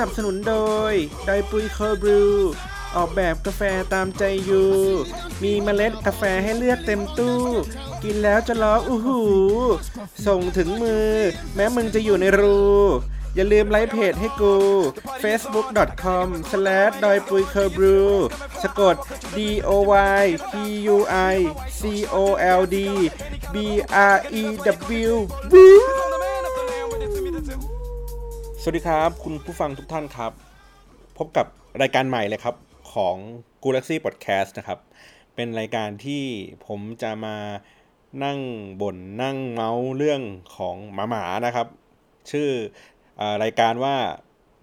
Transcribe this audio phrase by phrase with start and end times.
[0.00, 0.56] นับสนุนโด
[0.90, 0.92] ย
[1.26, 2.22] ไดปุยเคอร์บรู
[2.96, 3.62] ออกแบบกาแฟ
[3.94, 4.64] ตามใจยู
[5.42, 7.40] มีเมล็ดกาแฟให้เลือกเต็มตู้
[8.02, 9.20] กินแล้วจะร้องอู้หู
[10.26, 11.12] ส่งถึงมือ
[11.54, 12.60] แม้มึงจะอยู่ในรู
[13.34, 14.54] อย่าลืมไลค์เพจให้กู
[15.22, 17.98] facebook.com slash ดอยปุยเคอร์บรู
[18.62, 18.96] สะกด
[19.36, 19.70] d o
[20.22, 20.52] y p
[20.94, 20.96] u
[21.32, 21.36] i
[21.78, 21.80] c
[22.14, 22.16] o
[22.58, 22.76] l d
[23.54, 23.56] b
[24.14, 24.42] r e
[25.04, 26.09] w
[28.62, 30.32] สวัสดีครับ คุณผู้ฟังทุกท่านครับ
[31.18, 31.46] พบกับ
[31.82, 32.56] รายการใหม่เลยครับ
[32.92, 33.16] ของ
[33.62, 34.78] Galaxy Podcast นะครับ
[35.34, 36.24] เป็นรายการที่
[36.66, 37.36] ผมจะมา
[38.24, 38.38] นั่ง
[38.80, 40.22] บน่นนั่งเมาส์เรื่อง
[40.56, 41.66] ของหมาหมานะครับ
[42.30, 42.48] ชื่อ
[43.20, 43.96] อรายการว่า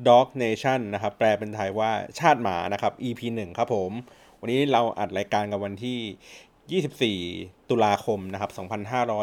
[0.07, 3.91] Dog Nation นะครับ แปลเป็นไทยว่าชาติหมานะครับ EP 1 ครับผม
[4.39, 8.51] วันนี้เราอัดรายการกันวันที่ 24 ตุลาคมนะครับ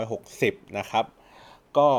[0.03, 1.05] 2560 นะครับ
[1.79, 1.91] ก็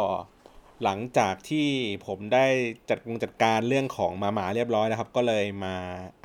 [0.84, 1.68] หลังจากที่
[2.06, 2.46] ผมได้
[2.90, 5.76] จัดกงจัดการเรื่องของหมาหมาเรียบร้อยนะครับ ก็เลยมา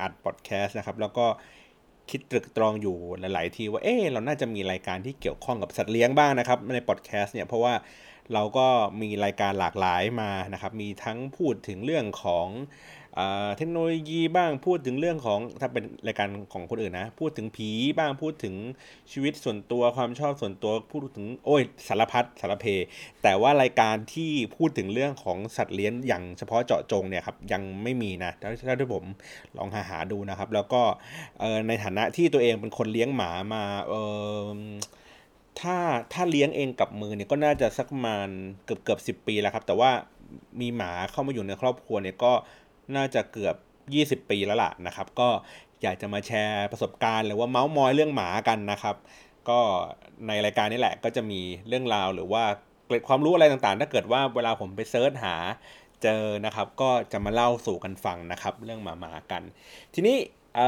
[0.01, 1.25] อัดพอดแคสต์นะครับ แล้วก็
[2.09, 7.73] คิดตรึกตรองอยู่หลาย ๆ ทีว่าเออเราน่าจะมีรายการที่เกี่ยวข้องกับสัตว์เลี้ยงบ้างนะครับ ในพอดแคสต์เนี่ยเพราะว่า
[8.33, 8.67] เราก็
[9.01, 12.47] มีรายการหลากหลายมานะครับ มีทั้งพูดถึงเรื่องของ
[13.57, 18.55] เทคโนโลยีบ้างพูดถึงเรื่องของถ้าเป็นรายการของคนอื่นนะ พูดถึงผีบ้างพูดถึง
[19.11, 22.65] ชีวิตส่วนตัวความชอบส่วนตัวพูดถึงโอ้ยสารพัดสารเพ
[23.23, 29.03] แต่ว่ารายการที่พูดถึงเรื่องของสัตว์เลี้ยงอย่างเฉพาะเจาะจงเนี่ยครับยังไม่มีนะถ้าถ้าที่ผม
[29.57, 30.81] ลองหาหาดูนะครับ แล้วก็
[31.67, 33.93] ในฐานะที่ตัวเองเป็นคนเลี้ยงหมามาเอ
[34.55, 34.57] อ
[35.59, 35.77] ถ้า
[36.13, 38.27] ถ้าเลี้ยงเองกับมือเนี่ยก็น่าจะสักประมาณ
[38.65, 39.91] เกือบเกือบสิปีแล้วครับ แต่ว่า
[40.61, 42.33] มีหมาเข้ามาอยู่ในครอบครัวเนี่ยก็
[42.95, 43.55] น่าจะเกือบ
[44.23, 45.29] 20 ปีแล้วล่ะนะครับ ก็
[45.83, 48.95] อยากจะมาแชร์ประสบการณ์ หรือว่าเมาส์มอยเรื่องหมากันนะครับ
[49.49, 49.59] ก็
[50.27, 52.43] ในรายการนี้แหละก็จะมีเรื่องราวหรือว่า
[52.85, 55.35] เกร็ดความรู้อะไรต่างๆ ถ้าเกิดว่าเวลาผมไปเซิร์ชหา
[56.03, 59.43] เจอนะครับ ก็จะมาเล่าสู่กันฟังนะครับ เรื่องหมาหมากัน
[59.93, 60.17] ทีนี้
[60.55, 60.67] เอ่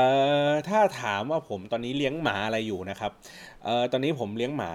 [0.49, 3.11] อถ้าถามว่าผมตอนนี้เลี้ยงหมาอะไรอยู่นะครับ
[3.63, 4.73] เอ่อตอนนี้ผมเลี้ยงหมา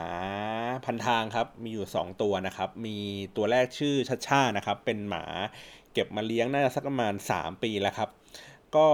[0.84, 2.96] พันทางครับ มีอยู่ 2 ตัวนะครับ มี
[3.36, 5.24] ตัวแรกชื่อชัชชานะครับ เป็นหมา
[5.98, 8.10] ก็บมาเลี้ยงน่าจะสักประมาณ 3 ปีแล้วครับ
[8.76, 8.86] ก็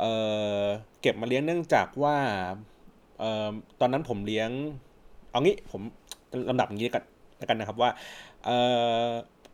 [0.00, 2.16] เเก็บมาเลี้ยงเนื่องจากว่า
[3.22, 3.50] ออ
[3.80, 4.50] ตอนนั้นผมเลี้ยง
[5.30, 5.82] เอางี้ผม
[6.48, 7.04] ลำดับอย่างนี้กัน
[7.38, 7.90] แล้วกันนะครับว่า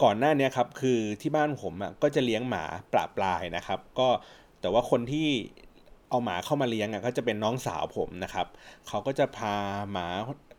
[0.02, 4.08] ก่อนหน้านี้ครับคือที่บ้านผมอะก็จะเลี้ยงหมาปลาปลายนะครับ ก็
[4.60, 5.28] แต่ว่าคนที่
[6.10, 8.46] เอาหมาเข้ามาเลี้ยงอะก็จะเป็นน้องสาวผมนะครับ
[8.88, 9.54] เขาก็จะพา
[9.92, 10.06] หมา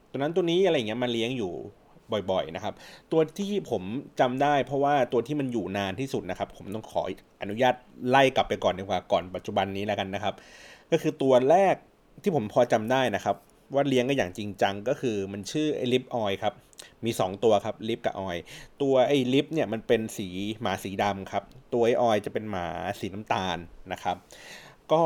[0.09, 1.53] ตัวนั้นตัวนี้อะไรเงี้ยมาเลี้ยงอยู่
[2.31, 2.73] บ่อยๆนะครับ
[3.11, 3.83] ตัวที่ผม
[4.19, 7.01] จำได้เพราะว่าตัวที่มันอยู่นานที่สุดนะครับ ผมต้องขอ
[7.41, 7.75] อนุญาต
[8.09, 10.33] ไล่กลับไปก่อนดีกว่าก่อนปัจจุบันนี้แล้วกันนะครับ
[10.91, 11.75] ก็คือตัวแรก
[12.23, 13.35] ที่ผมพอจำได้นะครับ
[13.73, 16.53] ว่าเลี้ยงก็อย่างจริงจังก็คือมันชื่อไอ้ลิฟออยครับ
[17.05, 18.37] มี 2 ตัวครับลิฟกับออย
[18.81, 20.27] ตัวไอ้ลิฟเนี่ยมันเป็นสี
[20.61, 21.43] หมาสีดำครับ
[21.73, 22.65] ตัวไอ้ออยจะเป็นหมา
[22.99, 23.57] สีน้ำตาล
[23.91, 24.15] นะครับ
[24.91, 25.03] ก็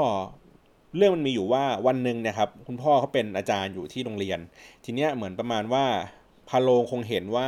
[0.97, 4.39] เรื่องมันมีอยู่ว่าวันหนึ่งนะครับ คุณพ่อเขาเป็นอาจารย์อยู่ที่โรงเรียน
[4.85, 5.85] ทีเนี้ยเหมือนประมาณว่า
[6.49, 7.47] พาโลงคงเห็นว่า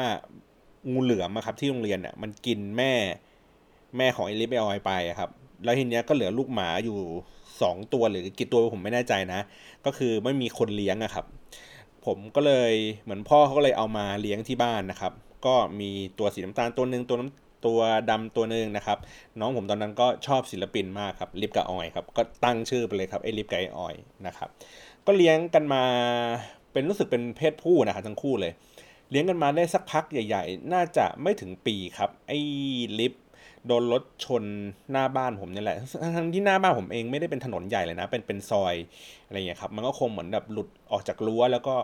[0.91, 2.93] งูเหลือมครับที่โรงเรียนเนี่ยมันกินแม่
[3.97, 5.29] แม่ของเอลิเบออยไปครับ
[5.63, 6.97] แล้วทีเนี้ยก็เหลือลูกหมาอยู่
[7.61, 9.41] สองตัวหรือกี่ตัวผมไม่แน่ใจนะ
[9.85, 11.25] ก็คือไม่มีคนเลี้ยงอะครับ
[12.05, 12.73] ผมก็เลย
[13.03, 15.13] เหมือนพ่อเขาก็เลยเอามาเลี้ยงที่บ้านนะครับ
[15.45, 15.89] ก็มี
[16.19, 18.97] ตัวสีน้ำตาลตัวหนึ่งตัวน้ำตัวดำตัวหนึ่งนะครับ
[19.39, 23.95] น้องผมตอนนั้นก็ชอบศิลปินมากครับลิฟกับออยครับก็ตั้งชื่อไปเลยครับไอ้ลิฟกับไอ้ออย
[24.27, 24.49] นะครับ
[25.05, 25.83] ก็เลี้ยงกันมา
[26.71, 28.51] เป็นรู้สึกเป็นเพศผู้นะครับทั้งคู่เลย
[29.09, 32.39] เลี้ยงกันมาได้สักพักใหญ่ ๆ น่าจะไม่ถึงปีครับ ไอ้
[32.99, 33.13] ลิฟ
[33.67, 34.43] โดนรถชน
[34.91, 35.77] หน้าบ้านผมนี่แหละ
[36.15, 38.75] ทั้งที่หน้าบ้านผมเองไม่ได้เป็นถนนใหญ่เลยนะ เป็นเป็นซอย
[39.25, 41.75] อะไรเงี้ยครับ มันก็คงเหมือนแบบหลุดออกจากรั้วแล้วก็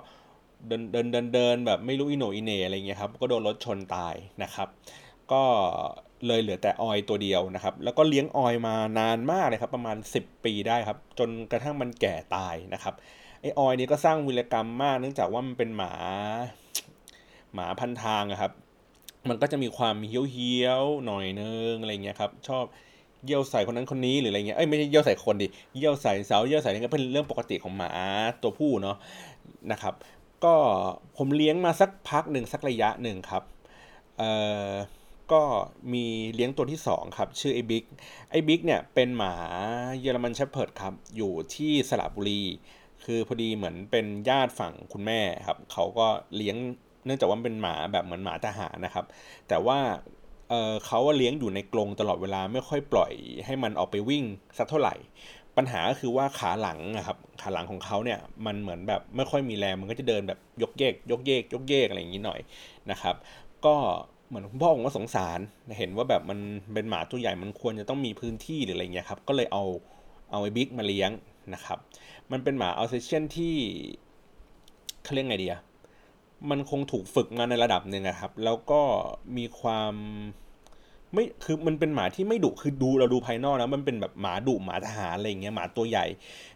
[0.68, 4.68] เดินเดินเดินเดินแบบไม่รู้อิโหน่อิเหน่อะไรเงี้ยครับ ก็โดนรถชนตายนะครับ
[5.32, 5.44] ก็
[6.28, 12.94] เลยเหลือแต่ออยตัวเดียวนะครับ แล้วก็เลี้ยงออยมานานมากเลยครับ ประมาณ 10 ปีได้ครับ จนกระทั่งมันแก่ตายนะครับ
[13.42, 15.94] ไอออยนี้ก็สร้างวิรกรรมมาก เนื่องจากว่ามันเป็นหมา
[17.56, 18.52] หมาพันทางครับ
[19.30, 22.66] มันก็จะมีความเฮี้ยวๆหน่อยนึงอะไรเงี้ยครับ ชอบ
[23.26, 25.48] เยี่ยวใส่คนนั้นคนนี้หรืออะไรเงี้ย เอ้ยไม่ใช่เยี่ยวใส่คนดิ
[25.78, 27.92] เยี่ยวใส่เสาเยี่ยวใส่นี่ก็เป็นเรื่องปกติของหมา
[28.42, 28.98] ตัวผู้เนาะ
[29.72, 29.94] นะครับ
[30.44, 30.56] ก็
[31.18, 33.44] ผมเลี้ยงมาสักพักหนึ่งสักระยะหนึ่งครับ
[34.18, 34.32] เอ่
[34.68, 34.72] อ
[35.32, 35.44] ก็
[35.94, 36.06] มี
[36.36, 37.84] เลี้ยงตัวที่2ครับ ชื่อไอ้บิ๊ก
[38.32, 39.34] ไอ้บิ๊กเนี่ยเป็นหมา
[40.02, 42.42] เยอรมันเชฟเพิร์ดครับ อยู่ที่สระบุรี
[43.06, 46.58] คือพอดีเหมือนเป็นญาติฝั่งคุณแม่ครับ เขาก็เลี้ยง
[47.06, 49.06] เนื่องจากว่าเป็นหมาแบบเหมือนหมาทหารนะครับ
[49.48, 49.80] แต่ว่า
[50.50, 53.14] เเขาเลี้ยงอยู่ในกรงตลอดเวลาไม่ค่อยปล่อย
[53.46, 54.24] ให้มันออกไปวิ่ง
[54.58, 54.96] สักเท่าไหร่
[55.58, 62.40] ปัญหาก็คือว่าขาหลังนะครับขาหลังของเขาเนี่ยมันเหมือนแบบไม่ค่อยมีแรงมันก็จะเดินแบบยกเยก ยกเยก ยกเยกอะไรอย่างนี้หน่อย
[62.92, 63.16] นะครับ
[63.66, 63.76] ก็
[64.28, 65.40] เหมือนคุณพ่อผมก็สงสาร
[65.78, 66.40] เห็นว่าแบบมัน
[66.74, 69.64] เป็นหมาตัวใหญ่มันควรจะต้องมีพื้นที่หรืออะไรเงี้ยครับก็เลยเอา
[70.32, 71.12] เอาไอ้บิ๊กมาเลี้ยง
[71.54, 71.78] นะครับ
[72.32, 73.56] มันเป็นหมาอัลเซเชียนที่
[75.04, 75.62] เขาเรียกไงดีอะ
[76.50, 78.82] มันคงถูกฝึกมาในระดับหนึ่งครับ แล้วก็
[79.38, 79.94] มีความ
[81.14, 86.06] ไม่คือมันเป็นหมาที่ไม่ดุคือดูเราดูภายนอกนะมันเป็นแบบหมาดุหมาทหารอะไรเงี้ยหมาตัวใหญ่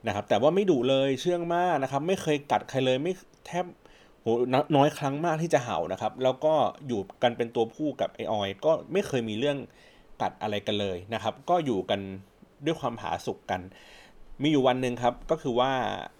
[0.08, 3.14] นะครับ แต่ว่าไม่ดุเลยเชื่องมากนะครับ ไม่เคยกัดใครเลยไม่
[3.48, 3.66] แทบ
[4.22, 4.28] โห
[4.76, 6.54] น้อยครั้งมากที่จะเห่านะครับ แล้วก็
[6.88, 9.58] อยู่กันเป็นตัวผู้กับไอออย ก็ไม่เคยมีเรื่อง
[10.22, 12.00] กัดอะไรกันเลยนะครับ ก็อยู่กัน
[12.66, 13.62] ด้วยความผาสุกกัน
[14.42, 15.72] มีอยู่วันหนึ่งครับก็คือว่า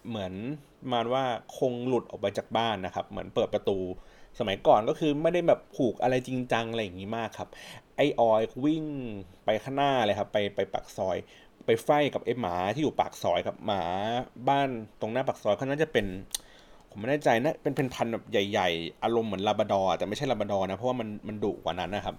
[0.10, 0.34] เหมือน
[0.92, 1.26] มาว่า
[1.58, 3.80] คงหลุดออกไปจากบ้านนะครับ เหมือนเปิดประตู
[4.40, 7.50] สมัยก่อนก็คือไม่ได้แบบผูกอะไรจริงจังอะไรอย่างนี้มากครับ
[7.96, 8.84] ไอออยวิ่ง
[9.46, 11.18] ไปข้างหน้าเลยครับ ไปไปปากซอย
[11.66, 13.82] ไปไฟกับไอหมาที่อยู่ปากซอยกับหมา
[14.48, 14.70] บ้าน
[15.02, 16.06] ตรงหน้าปากซอยเขาน่าจะเป็น
[16.90, 22.16] ผมไม่แน่ใจนะเป็นเป็นพันแบบใหญ่ ๆ อารมณ์เหมือนลาบาดอแต่ไม่ใช่ลาบาดอนะเพราะว่ามันมันดุกว่านั้นนะครับ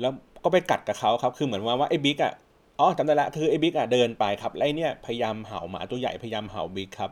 [0.00, 0.12] แล้ว
[0.44, 2.32] ก็ไปกัดกับเขาครับ คือเหมือนว่าว่าไอ้บิ๊กอะ
[2.80, 7.10] อ๋อจำได้ละคือไอ้บิ๊กอะเดินไปครับไอ้เนี่ยพยายามเห่าหมาตัวใหญ่พยายามเห่าบิ๊กครับ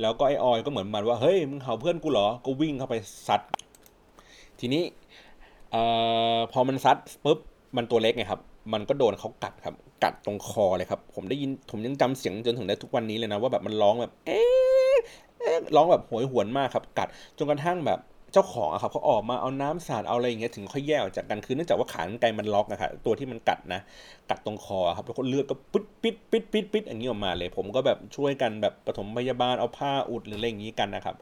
[0.00, 2.94] แล้วก็ไอ้ออยก็เหมือนมันว่าเฮ้ยมึงเห่าเพื่อนกูเหรอก็วิ่งเข้าไป
[3.26, 3.40] ซัด
[4.60, 4.82] ทีนี้
[5.72, 5.82] เอ่
[6.36, 7.38] อพอมันซัดปุ๊บ
[7.76, 8.40] มันตัวเล็กไงครับ
[8.72, 9.74] มันก็โดนเขากัดครับ
[10.04, 14.96] กัดตรงคอเลยครับ ผมได้ยินผมยังจำเสียงจนถึงได้ทุกวันนี้เลยนะว่าแบบมันร้องแบบ เอ๊ะ
[15.76, 17.08] ร้องแบบหวยหวนมากครับ กัด
[17.38, 17.98] จนกระทั่งแบบ
[18.32, 23.80] เจ้าของอะครับเขาออกมาเอาน้ำสาดเอาอะไรอย่างเงี้ยถึงค่อยแยกออกจากกันคือเนื่องจากว่าขานไกลมันล็อกนะครับตัวที่มันกัดนะ
[24.30, 31.16] กัดตรงคอครับแล้วก็เลือดก็ปึ๊ดปิดปิดปิดปิดอย่างนี้ออกมาเลย ผมก็แบบช่วยกันแบบปฐมพยาบาลเอาผ้าอุดหรืออะไรอย่างนี้กันนะครับ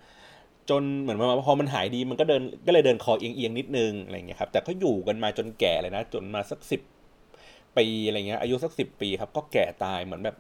[0.70, 6.80] จนเหมือนว่าพอมันหายดีมันก็เดินก็เลยเดินคอเอียงเอียงนิดนึงอะไรเงี้ยครับแต่ก็อยู่กันมาจนแก่เลยนะ จนมาสักสิบ
[7.76, 10.36] ปีอะไรเงี้ยอายุสักสิบปีครับก็แก่ตายเหมือนแบบ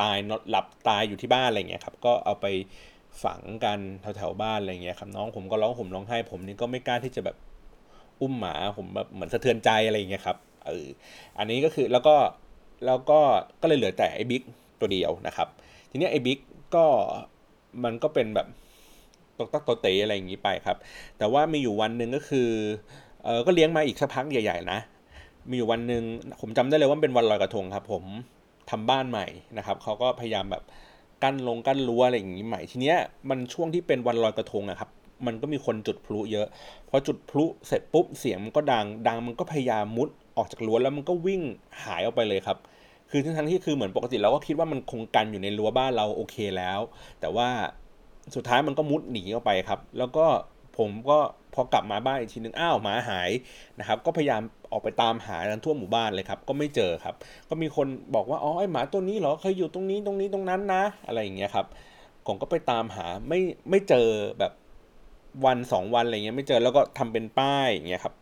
[0.00, 2.46] ตายนอนหลับตายอยู่ที่บ้านอะไรเงี้ยครับก็เอาไป
[3.24, 7.36] ฝังกันแถวๆบ้านอะไรเงี้ยครับน้องผมก็ร้องผมร้องไห้ ผมนี่ก็ไม่กล้าที่จะแบบ
[8.20, 10.36] อุ้มหมาผมแบบเหมือนสะเทือนใจอะไรเงี้ยครับ
[10.66, 10.86] เออ
[11.38, 12.16] อันนี้ก็คือแล้วก็
[12.86, 13.20] แล้วก็
[13.60, 14.42] ก็เลยเหลือแต่ไอ้บิ๊ก
[14.80, 15.48] ตัวเดียวนะครับ
[15.90, 16.38] ทีนี้ไอ้บิ๊ก
[16.74, 16.86] ก็
[17.84, 18.46] มันก็เป็นแบบ
[19.38, 20.76] ตกตักตัวเตะอะไรอย่างนี้ไปครับ
[21.18, 22.48] แต่ว่ามีอยู่วันหนึ่งก็คือ
[23.24, 24.78] เออก็เลี้ยงมาอีกสักพักใหญ่ๆนะ
[25.48, 26.02] มีอยู่วันหนึ่ง
[26.40, 28.04] ผมจำได้เลยว่าเป็นวันลอยกระทงครับ ผม
[28.70, 29.26] ทำบ้านใหม่
[29.58, 30.62] นะครับเขาก็พยายามแบบ
[31.22, 32.96] กั้นลงกั้นรั้วอะไรอย่างนี้ใหม่ทีเนี้ย
[33.30, 34.90] มันช่วงที่เป็นวันลอยกระทงอะครับ
[35.26, 36.46] มันก็มีคนจุดพลุเยอะ
[36.88, 41.42] พอจุดพลุเสร็จปุ๊บเสียงมันก็ดังดังมันก็พยายามมุดออกจากรั้วแล้วมันก็วิ่ง
[41.84, 42.58] หายออกไปเลยครับ
[43.10, 46.80] คือทั้งที่คือเหมือนปกติเราก็คิดว่ามันคงกันอยู่ในรั้วบ้านเราโอเคแล้ว
[47.20, 47.48] แต่ว่า
[48.34, 50.26] สุดท้ายมันก็มุดหนีออกไปครับ แล้วก็
[50.78, 51.18] ผมก็
[51.54, 53.30] พอกลับมาบ้านอีกทีนึงอ้าวหมาหาย
[53.78, 54.42] นะครับ ก็พยายาม
[54.72, 57.14] ออกไปตามหากันทั่วหมู่บ้านเลยครับ ก็ไม่เจอครับ
[57.48, 61.66] ก็มีคนบอกว่า อ๋อ ไอหมาตัวนี้เหรอ เคยอยู่ตรงนี้ตรงนี้ตรงนั้นนะ อะไรอย่างเงี้ยครับ
[62.26, 63.40] ผมก็ไปตามหาไม่
[63.70, 64.08] ไม่เจอ
[64.38, 64.52] แบบ
[65.46, 68.14] วันสองวันอะไรเงี้ยไม่เจอแล้วก็ทำเป็นป้ายอย่างเงี้ยครับ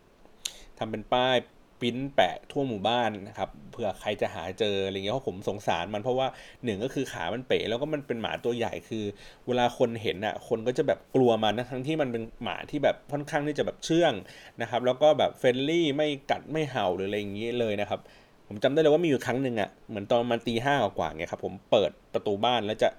[0.79, 1.35] ทำเป็นป้าย
[1.81, 6.27] ปิ้นแปะทั่วหมู่บ้านนะครับเผื่อใครจะหาเจออะไรเงี้ยเพราะผมสงสารมันเพราะว่า
[6.63, 9.03] หนึ่งก็คือขามันเป๋แล้วก็มันเป็นหมาตัวใหญ่คือ
[9.47, 14.13] เวลาคนเห็นอะคนก็จะแบบกลัวมันนะทั้งที่มันเป็นหมาที่แบบค่อนข้างที่จะแบบเชื่อง
[14.61, 17.99] นะครับ แล้วก็แบบ friendly ไม่กัดไม่เห่าหรืออะไรอย่างนี้เลยนะครับ
[18.47, 22.89] ผมจำได้เลยว่ามีอยู่ครั้งหนึ่งอะเหมือนตอนมันตีห้ากว่าเงี้ยครับผมเปิดประตูบ้านแล้วจะ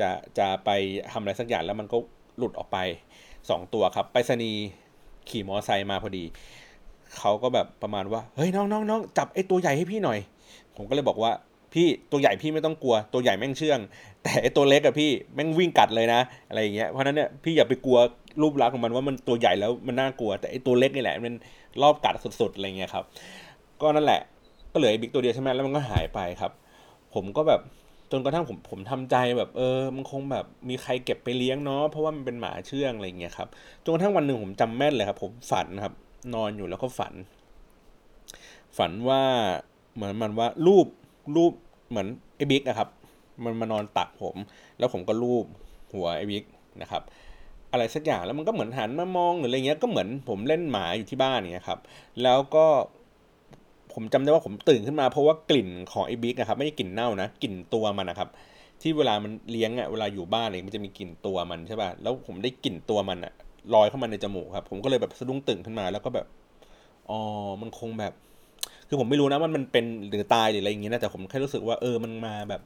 [0.00, 0.70] จะจะไป
[1.12, 1.98] ทำอะไรสักอย่างแล้วมันก็
[2.38, 2.78] หลุดออกไป
[3.28, 4.52] 2 ตัวครับไปสนี
[5.30, 6.24] ขี่มอไซค์มาพอดี
[7.18, 10.18] เขาก็แบบประมาณว่าเฮ้ยน้องน้องน้องจับไอ้ตัวใหญ่ให้พี่หน่อย
[10.76, 11.32] ผมก็เลยบอกว่า
[11.74, 13.80] พี่ตัวใหญ่พี่ไม่ต้องกลัวตัวใหญ่แม่งเชื่อง
[14.22, 17.98] แต่ไอ้ตัวเล็กอะพี่แม่งวิ่งกัดเลยนะ อะไรอย่างเงี้ยเพราะนั้นเนี่ยพี่อย่าไปกลัว
[18.42, 21.34] รูปลักษณ์ของมันว่ามันตัวใหญ่แล้วมันน่ากลัว แต่ไอ้ตัวเล็กนี่แหละมัน
[21.82, 23.04] รอบกัดสุดๆอะไรเงี้ยครับ
[23.80, 24.20] ก็นั่นแหละ
[24.72, 26.52] ก็เหลือไอ้บิ๊กตัวเดียวใช่ไหมแล้วมันก็หายไปครับ
[27.14, 27.60] ผมก็แบบ
[28.12, 33.48] จนกระทั่งผมผมทำใจแบบเออมันคงแบบมีใครเก็บไปเลี้ยงเนาะเพราะว่ามันเป็นหมาเชื่องอะไรเงี้ยครับ
[33.84, 35.94] จนกระทั่งวันหนึ่งผมจำแม่นเลยครับ ผมฝันครับ
[36.34, 37.14] นอนอยู่แล้วก็ฝัน
[38.76, 39.22] ฝันว่า
[39.94, 40.86] เหมือนมันว่ารูป
[41.36, 41.52] รูป
[41.90, 42.88] เหมือนไอ้บิ๊กนะครับ
[43.44, 44.36] มันมานอนตักผม
[44.78, 45.44] แล้วผมก็รูป
[45.92, 46.44] หัวไอ้บิ๊ก
[46.82, 47.02] นะครับ
[47.72, 51.78] อะไรสักอย่างแล้วมันก็เหมือนหันมามองหรืออะไรเงี้ยก็เหมือนผมเล่นหมาอยู่ที่บ้านเงี้ยครับ
[52.22, 52.66] แล้วก็
[53.92, 58.28] ผมจำได้ว่าผมตื่นขึ้นมาเพราะว่ากลิ่นของไอ้บิ๊กนะครับไม่ใช่กลิ่นเน่านะกลิ่นตัวมันนะครับ
[58.82, 63.32] ที่เวลามันเลี้ยงอะเวลาอยู่บ้านเนี่ยมันจะมีกลิ่นตัวมันใช่ป่ะแล้วผมได้กลิ่นตัวมันอะ
[63.74, 66.26] ลอยเข้ามาในจมูกครับ ผมก็เลยแบบสะดุ้งตื่นขึ้นมา แล้วก็แบบ
[67.10, 67.18] อ๋อ
[67.60, 68.12] มันคงแบบ
[68.88, 72.62] คือผมไม่รู้นะว่ามันเป็นหรือตายหรืออะไรอย่างเงี้ยนะแต่ผมแค่รู้สึกว่าเออมันมาแบบ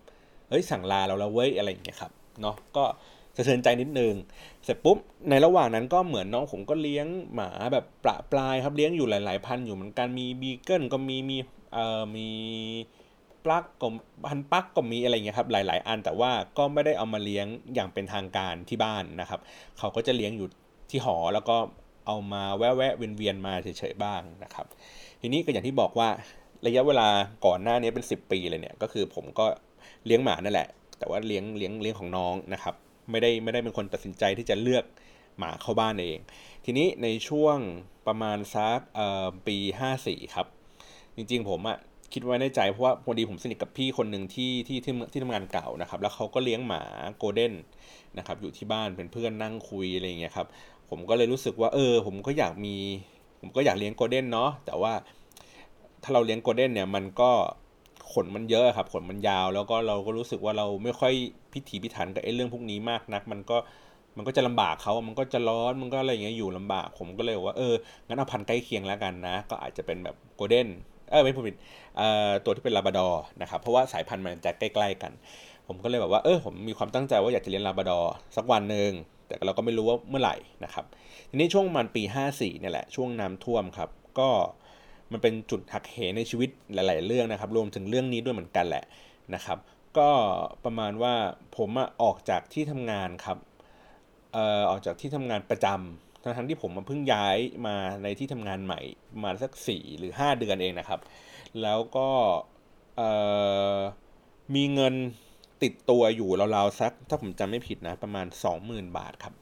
[0.51, 2.85] เฮ้ยสั่งลาเราแล้วเว้ยอะไรอย่างเงี้ยครับเนาะก็
[3.37, 4.15] สะเทือนใจนิดนึง
[4.65, 4.99] เสร็จปุ๊บ
[5.31, 11.39] ในระหว่างนั้นก็เหมือนน้องผมก็เลี้ยงหมาแบบประปลายครับเลี้ยงอยู่หลาย ๆ พันอยู่เหมือนกันมีบีเกิลก็มีมี
[11.73, 12.29] เอ่อมี
[13.45, 13.89] ปลั๊กก็
[14.27, 19.41] พันปลั๊กก็มีอะไรเงี้ยครับหลาย ๆ อันแต่ว่าก็ไม่ได้เอามาเลี้ยงอย่างเป็นทางการที่บ้านนะครับ
[19.79, 20.49] เขาก็จะเลี้ยงอยู่
[20.91, 21.57] ที่หอแล้วก็
[22.07, 24.67] เอามาแวะแวะเวียนเวียนมาเฉยๆบ้างนะครับ
[25.21, 26.09] ทีนี้ก็อย่างที่บอกว่า
[26.67, 27.09] ระยะเวลา
[27.47, 29.47] ก่อนหน้านี้เป็น 10 ปีเลยเนี่ยก็คือผมก็
[30.07, 32.75] เลี้ยงหมานั่นแหละ แต่ว่าเลี้ยงเลี้ยงเลี้ยงของน้องนะครับ
[33.11, 34.85] ไม่ได้ไม่ได้เป็นคนตัดสินใจที่จะเลือก
[35.39, 36.19] หมาเข้าบ้านเอง
[36.65, 37.59] ทีนี้ในช่วง
[38.07, 38.81] ประมาณสัก
[39.47, 39.57] ปี
[39.97, 40.47] 54 ครับ
[41.17, 41.79] จริงๆผมอะ
[42.13, 46.83] คิดไว้ในใจเพราะว่าพอดีผมสนิทกับพี่คนหนึ่งที่ที่ที่ที่ทำงานเก่านะครับ แล้วเขาก็เลี้ยงหมา
[47.19, 47.55] โกลเด้น
[48.19, 50.47] นะครับอยู่ที่บ้านเป็นเพื่อนนั่งคุยอะไรอย่างเงี้ยครับ
[50.91, 52.77] ผมก็เลยรู้สึกว่า เออ ผมก็อยากมี
[53.41, 54.93] ผมก็อยากเลี้ยงโกลเด้นเนาะแต่ว่า
[56.03, 57.31] ถ้าเราเลี้ยงโกลเด้นเนี่ยมันก็
[58.13, 61.13] ขนมันเยอะครับขนมันยาว แล้วก็เราก็รู้สึกว่าเราไม่ค่อย
[61.53, 63.57] พิถีพิถันกับไอ้เรื่องพวกนี้มากนัก มันก็
[64.17, 67.75] มันก็จะลำบากเขามันก็จะร้อนมันก็อะไรอย่างเงี้ยอยู่ลำบาก ผมก็เลยว่าเออ
[68.07, 70.69] งั้นเอาพันธุ์ใกล้เคียงแล้วกันนะ ก็อาจจะเป็นแบบโกลเด้น
[71.11, 71.57] เออไม่พูดผิด
[71.97, 75.13] เอ่อตัวที่เป็นลาบาดอร์นะครับเพราะว่าสายพันธุ์มันจะใกล้ ๆ กัน
[75.67, 78.91] ผมก็เลยแบบว่าเออผมมีความตั้งใจว่าอยากจะเลี้ยงลาบาดอร์สักวันหนึ่ง
[79.27, 80.85] แต่เราก็ไม่รู้ว่าเมื่อไหร่นะครับ
[81.31, 82.03] ทีนี้ช่วงมันปี
[82.33, 84.29] 54เนี่ยแหละช่วงน้ำท่วมครับ ก็
[85.13, 88.85] มันเป็นจุดหักเหในชีวิตหลาย ๆ เรื่องนะครับ รวมถึงเรื่องนี้ด้วยเหมือนกันแหละ
[89.35, 89.59] นะครับ
[89.99, 90.11] ก็
[90.65, 91.15] ประมาณว่า
[91.57, 91.71] ผม
[92.03, 93.39] ออกจากที่ทำงานครับ
[94.33, 98.81] เอ่อออกจากที่ทำงานประจำทั้งที่ผมมาเพิ่งย้ายมาในที่ทำงานใหม่
[99.23, 101.01] มาสักสี่หรือ 5 เดือนเองนะครับ
[101.63, 102.09] แล้วก็
[104.55, 104.95] มีเงิน
[105.63, 108.27] ติดตัวอยู่ราวๆสักถ้าผมจำไม่ผิดนะ ประมาณ
[108.63, 109.35] 20,000 บาทครับ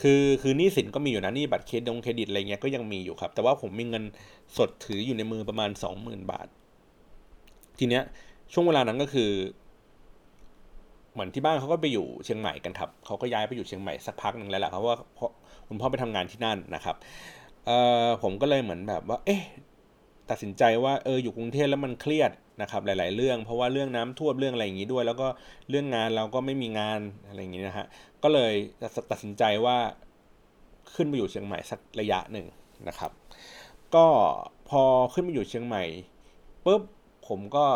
[0.00, 4.04] คือคือหนี้สินก็มีอยู่นะหนี้บัตรเครดิตเครดิตอะไรเงี้ยก็ยังมีอยู่ครับ แต่ว่าผมมีเงิน
[4.56, 6.46] สดถืออยู่ในมือประมาณสองหมื่นบาท
[7.78, 8.02] ทีเนี้ย
[8.52, 9.30] ช่วงเวลานั้นก็คือ
[11.12, 14.94] เหมือนที่บ้านเขาก็ไปอยู่เชียงใหม่กันครับเขาก็ย้ายไปอยู่เชียงใหม่สักพักหนึ่งแล้วแหละเพราะว่า
[15.68, 16.96] คุณพ่อไปทำงานที่นั่นนะครับ
[17.66, 19.42] เอ่อผมก็เลยเหมือนแบบว่า เอ๊ะ
[20.30, 25.28] ตัดสินใจว่าเอออยู่กรุงเทพแล้วมันเครียด นะครับหลาย ๆ เรื่อง เพราะว่าเรื่องน้ำท่วมเรื่องอะไรอย่างนี้ด้วย แล้วก็
[25.70, 27.86] เรื่องงานเราก็ไม่มีงานอะไรอย่างนี้นะฮะ
[28.22, 28.52] ก็เลย
[29.10, 29.76] ตัดสินใจว่า
[30.94, 32.46] ขึ้นมาอยู่เชียงใหม่สักระยะหนึ่ง
[32.88, 33.10] นะครับ
[33.94, 34.06] ก็
[34.68, 34.82] พอ
[35.14, 35.84] ขึ้นมาอยู่เชียงใหม่
[36.64, 36.82] ปุ๊บ
[37.28, 37.66] ผมก็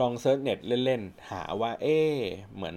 [0.00, 1.98] ลอง search เน็ตเล่น ๆ หาว่า เอ๊
[2.54, 2.76] เหมือน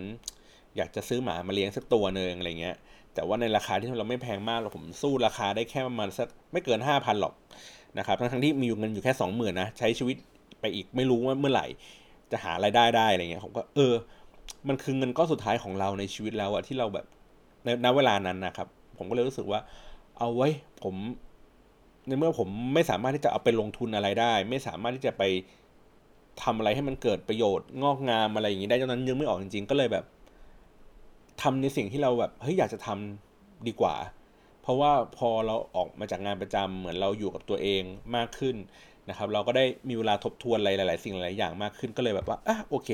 [0.77, 2.75] อยากจะซื้อหมามาเลี้ยงสักตัวหนึ่งอะไรเงี้ย
[3.13, 7.33] แต่ว่าในราคาที่เราไม่แพงมากเราผมสู้ราคาได้แค่ประมาณสักไม่เกินห้าพันหรอก
[7.97, 10.17] นะครับทั้งที่มีอยู่เงินอยู่แค่สองหมื่นนะ ใช้ชีวิต
[10.63, 11.65] ไปอีกไม่รู้ว่าเมื่อไหร่
[12.32, 13.93] จะหาไรายได้ได้อะไรเงี้ยผมก็เออ
[14.67, 17.05] มันคือเงินก้อนสุดท้ายของเราในชีวิตแล้วอะที่เราแบบ
[17.63, 18.67] ในณเวลานั้นนะครับ
[18.98, 19.60] ผมก็เลยรู้สึกว่า
[20.17, 20.48] เอาไว้
[20.84, 20.96] ผม
[22.08, 25.24] ในเมื่อผมไม่สามารถที่จะเอาไปลงทุนอะไรได้ ไม่สามารถที่จะไป
[26.43, 30.05] ทำอะไรให้มันเกิดประโยชน์งอกงามอะไรอย่างนี้ได้ตอนนั้นยังไม่ออกจริงๆ ก็เลยแบบ
[31.41, 33.96] ทำในสิ่งที่เราแบบเฮ้ยอยากจะทำดีกว่า
[34.62, 37.84] เพราะว่าพอเราออกมาจากงานประจำเหมือนเราอยู่กับตัวเอง
[38.15, 38.55] มากขึ้น
[39.10, 42.89] นะครับเราก็ได้มีเวลาทบทวนอะไรหลาย ๆ สิ่งหลายอย่างมากขึ้นก็เลยแบบว่าอะโอเค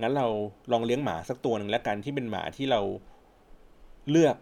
[0.00, 0.26] งั้นเรา
[0.72, 2.80] ลองเลี้ยงหมาสักตัวหนึ่งแล้วกันที่เป็นหมาที่เรา
[4.10, 4.36] เลือก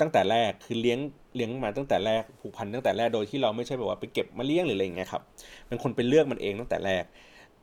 [0.00, 0.98] ตั้งแต่แรกคือเลี้ยง
[1.36, 5.22] เลี้ยงมาตั้งแต่แรกผูกพันตั้งแต่แรกโดยที่เราไม่ใช่แบบว่าไปเก็บมาเลี้ยงหรืออะไรอย่างเงี้ยครับ
[5.68, 7.04] เป็นคนไปเลือกมันเองตั้งแต่แรก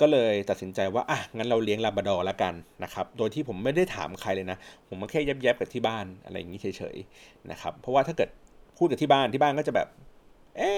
[0.02, 2.54] ก็เลยตัดสินใจว่าอะงั้นเราเลี้ยงลาบาดอร์ละกัน
[2.84, 8.30] นะครับโดยที่ผมไม่ได้ถามใครเลยนะ ผมมาแค่แยบๆกับที่บ้านอะไรอย่างนี้เฉยๆนะครับเพราะว่าถ้าเกิด
[8.78, 9.88] พูดกับที่บ้านที่บ้านก็จะแบบ
[10.58, 10.72] เอ๊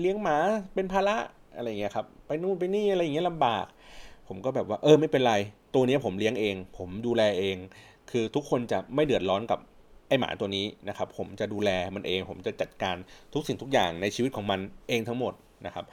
[0.00, 0.36] เลี้ยงหมา
[0.74, 1.16] เป็นภาระ
[1.56, 3.66] อะไรเงี้ยครับไปนู่นไปนี่อะไรอย่างเงี้ยลำบาก
[4.28, 5.34] ผมก็แบบว่าเออไม่เป็นไร
[5.74, 7.56] ตัวนี้ผมเลี้ยงเอง ผมดูแลเอง
[8.10, 9.58] คือทุกคนจะไม่เดือดร้อนกับ
[10.08, 12.96] ไอหมาตัวนี้นะครับ ผมจะดูแลมันเอง ผมจะจัดการ
[13.34, 15.34] ทุกสิ่งทุกอย่างในชีวิตของมันเองทั้งหมด
[15.66, 15.84] นะครับ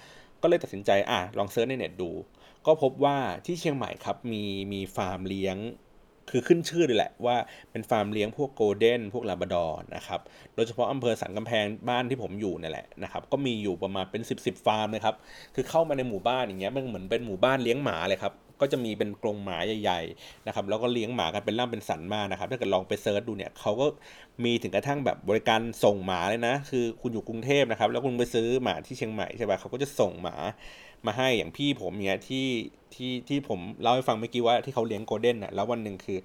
[0.41, 2.11] ก็เลยตัดสินใจอะลองเซิร์ชในเน็ตดู
[2.65, 4.43] ก็พบว่าที่เชียงใหม่ครับมี
[4.73, 5.57] มีฟาร์มเลี้ยง
[6.29, 7.35] คือขึ้นชื่อเลยแหละว่า
[7.71, 10.19] เป็นฟาร์มเลี้ยงพวก golden พวกลาบาดอร์นะครับ
[10.55, 15.15] โดยเฉพาะอำเภอสันกำแพงบ้านที่ผมอยู่นี่แหละนะครับก็มีอยู่ประมาณเป็น 10 ๆ ฟาร์มนะครับ
[15.55, 23.85] คือเข้ามาในหมู่บ้านอย่างเงี้ยมันเหมือนเป็นหมู่บ้านเลี้ยงหมาเลยครับก็จะมีเป็นกรงหมาใหญ่ๆนะครับแล้วก็เลี้ยงหมากันเป็นร่ำเป็นสันมากนะครับถ้าเกิดลองไป search ดูเนี่ยเขาก็
[24.43, 30.35] มีถึงกระทั่งแบบบริการส่งหมาเลยนะ คือคุณอยู่กรุงเทพนะครับแล้วคุณไปซื้อหมาที่เชียงใหม่ใช่ป่ะเขาก็จะส่งหมา
[31.07, 32.47] มาให้อย่างพี่ผมเนี่ยที่
[32.93, 36.17] ที่ที่ผมเล่าให้ฟังเมื่อกี้ว่าที่เขาเลี้ยงโกลเด้นน่ะแล้ววันหนึ่งคือ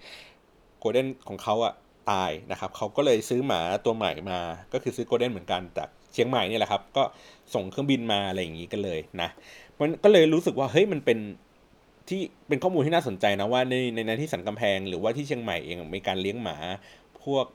[0.79, 1.75] โกลเด้นของเขาอะ
[2.11, 4.41] ตายนะครับเขาก็เลยซื้อหมาตัวใหม่มา
[4.73, 7.03] ก็คือซื้อโกลเด้นเหมือนกันจากเชียงใหม่นี่แหละครับ ก็
[7.55, 9.29] ส่งเครื่องบินมาอะไรอย่างนี้กันเลยนะ
[9.81, 11.19] มันก็เลยรู้สึกว่าเฮ้ยมันเป็น
[12.09, 16.57] ที่เป็นข้อมูลที่น่าสนใจนะว่าในในในที่สันกำแพงหรือว่าที่เชียงใหม่เองมีการเลี้ยงหมา
[17.23, 17.47] พวก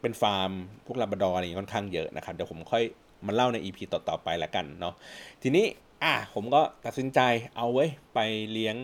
[0.00, 0.50] เป็นฟาร์ม
[0.86, 2.82] พวกลาบดอร์อะไรอย่างค่อนข้างเยอะนะครับเดี๋ยวผมค่อย
[3.26, 4.94] มาเล่าในอีพีต่อๆไปละกันเนาะ
[5.42, 5.64] ทีนี้
[6.02, 7.20] อะผมก็ตัดสินใจ
[7.56, 8.18] เอาไว้ไป
[8.52, 8.76] เลี้ยง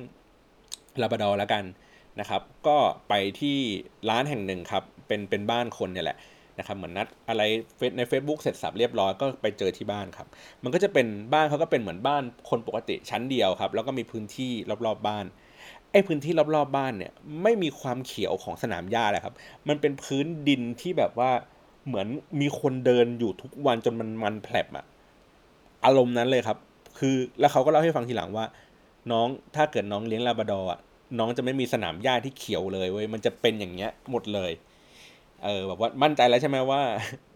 [1.01, 1.65] ลาบดอร์ละกัน
[2.21, 2.77] นะครับ ก็
[3.09, 3.59] ไปที่
[4.09, 6.19] ร้านแห่งหนึ่งครับ เป็นเป็นบ้านคนเนี่ยแหละ
[6.59, 7.43] นะครับเหมือนนัดอะไร
[7.97, 10.27] ใน Facebook เสร็จสับเรียบร้อยก็ไปเจอที่บ้านครับ
[10.63, 15.25] มันก็จะเป็นบ้านเขาก็เป็นเหมือนบ้านคนปกติชั้นเดียวครับ แล้วก็มีพื้นที่รอบๆบบ้าน
[15.93, 19.35] ไอ้พื้นที่รอบๆบบ้านเนี่ยไม่มีความเขียวของสนามหญ้าเลยครับ
[19.69, 21.31] มันเป็นพื้นดินที่แบบว่า
[21.87, 22.07] เหมือน
[22.41, 24.85] มีคนเดินอยู่ทุกวันจนมันมันแผลบอะ
[25.85, 26.59] อารมณ์นั้นเลยครับ
[26.99, 28.47] คือแล้วเขาก็เล่าให้ฟังทีหลังว่า
[29.13, 30.81] น้องถ้าเกิดน้องเลี้ยงลาบาดอร์อะ
[31.19, 34.53] น้องจะไม่มีสนามหญ้าที่เขียวเลยเว้ยมันจะเป็นอย่างเงี้ยหมดเลย
[35.45, 36.81] เออแบบว่ามั่นใจแล้วใช่ไหมว่า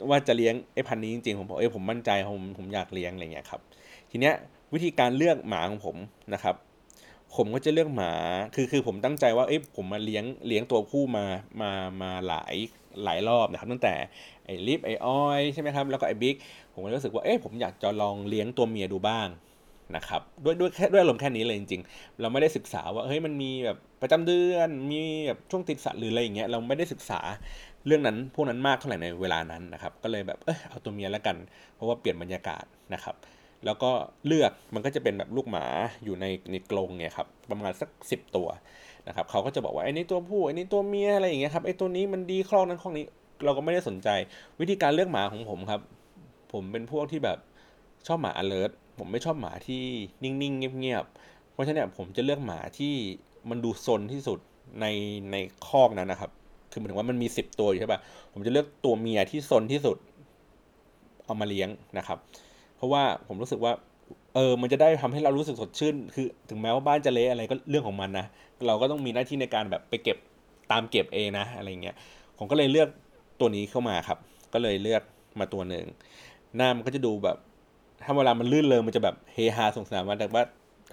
[0.09, 3.61] ว่าจะเลี้ยงไอ้พันนี้จริงๆผมบอกเอ้ผมมั่นใจผมผมอยากเลี้ยงอะไรเงี้ยครับ
[4.11, 4.35] ทีเนี้ย
[4.75, 5.97] วิธีการเลือกหมาของผม
[6.35, 6.55] นะครับ
[7.37, 8.13] ผมก็จะเลือกหมา
[8.55, 11.25] คือคือผมตั้งใจว่าเอ้ผมมาเลี้ยงเลี้ยงตัวผู้มา
[11.61, 11.71] มา
[12.03, 12.55] มาหลาย
[13.05, 13.95] หลายรอบนะครับ ตั้งแต่
[14.45, 16.37] ไอ้ลิฟไอ้ออยใช่ไหมครับแล้วก็ไอ้บิ๊ก
[16.73, 19.29] ผมก็รู้สึกว่าเอ้ผมอยากจะลองเลี้ยงตัวเมียดูบ้าง
[19.97, 27.21] นะครับด้วยด้วยแค่ด้วยอารมณ์แค่นี้เลยจริงๆ เราไม่ได้ศึกษาว่าเฮ้ยมันมีแบบประจำเดือนมีแบบช่วงติดสัตว์หรืออะไรอย่างเงี้ยเราไม่ได้ศึกษา
[27.87, 31.37] เรื่องนั้นพวกนั้นมากเท่าไหร่ในเวลานั้นนะครับก็เลยแบบเออเอาตัวเมียแล้วกัน
[31.75, 32.65] เพราะว่าเปลี่ยนบรรยากาศ
[32.95, 33.17] นะครับ
[33.65, 33.91] แล้วก็
[34.27, 35.65] เลือกมันก็จะเป็นแบบลูกหมา
[36.05, 38.49] อยู่ในในกรงเนี่ยครับประมาณสักสิบตัว
[39.09, 43.05] นะครับเขาก็จะบอกว่าไอ้นี่ตัวผู้ไอ้นี่ตัวเมียอะไรอย่างเงี้ยครับไอ้ตัวนี้มันดีคลองนั้นคลองนี้
[43.45, 44.09] เราก็ไม่ได้สนใจ
[44.61, 45.81] วิธีการเลือกหมาของผมครับ
[46.53, 47.39] ผมเป็นพวกที่แบบ
[48.07, 49.83] ชอบหมา alert ผมไม่ชอบหมาที่
[50.23, 52.95] นิ่งๆเงียบๆเพราะฉะนั้นผมจะเลือกหมาที่
[53.51, 54.39] มันดูซนที่สุด
[54.81, 54.87] ใน
[55.33, 55.37] ใน
[55.67, 56.31] คอกนั้นนะครับ
[56.71, 58.01] คือหมายถึงว่ามันมีสิบตัวอยู่ใช่ป่ะ
[58.33, 59.97] ผมจะเลือกตัวเมียที่ซนที่สุด
[61.25, 62.19] เอามาเลี้ยงนะครับ
[62.77, 63.73] เพราะว่าผมรู้สึกว่า
[64.35, 68.27] เออ มันจะได้ทำให้เรารู้สึกสดชื่น คือ ถึงแม้ว่าบ้านจะเละอะไรก็เรื่องของมันนะ
[68.67, 70.19] เราก็ต้องมีหน้าที่ในการแบบไปเก็บ
[70.73, 71.97] ตามเก็บเองนะอะไรเงี้ย
[72.39, 72.89] ผมก็เลยเลือก
[73.41, 74.19] ตัวนี้เข้ามาครับ
[74.55, 75.03] ก็เลยเลือก
[75.41, 75.87] มาตัวหนึ่ง
[76.57, 77.37] หน้ามันก็จะดูแบบ
[78.03, 80.45] ถ้าเวลามันลื่นเลยมันจะแบบเฮฮาสงสารมาแต่ว่า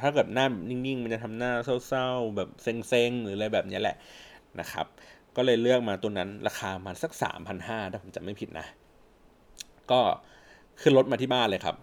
[0.01, 1.51] ถ้าเกิดหน้านิ่งๆ มันจะทำหน้า
[1.87, 3.95] เศร้าๆ แบบเซ็งๆ หรืออะไรแบบนี้แหละ
[4.59, 4.85] นะครับ
[5.35, 8.65] ก็เลยเลือกมาตัวนั้นราคามันสักสามพันห้าถ้าผมจำไม่ผิดนะ
[9.91, 10.01] ก็
[10.81, 11.75] ขึ้นรถมาที่บ้านเลยครับ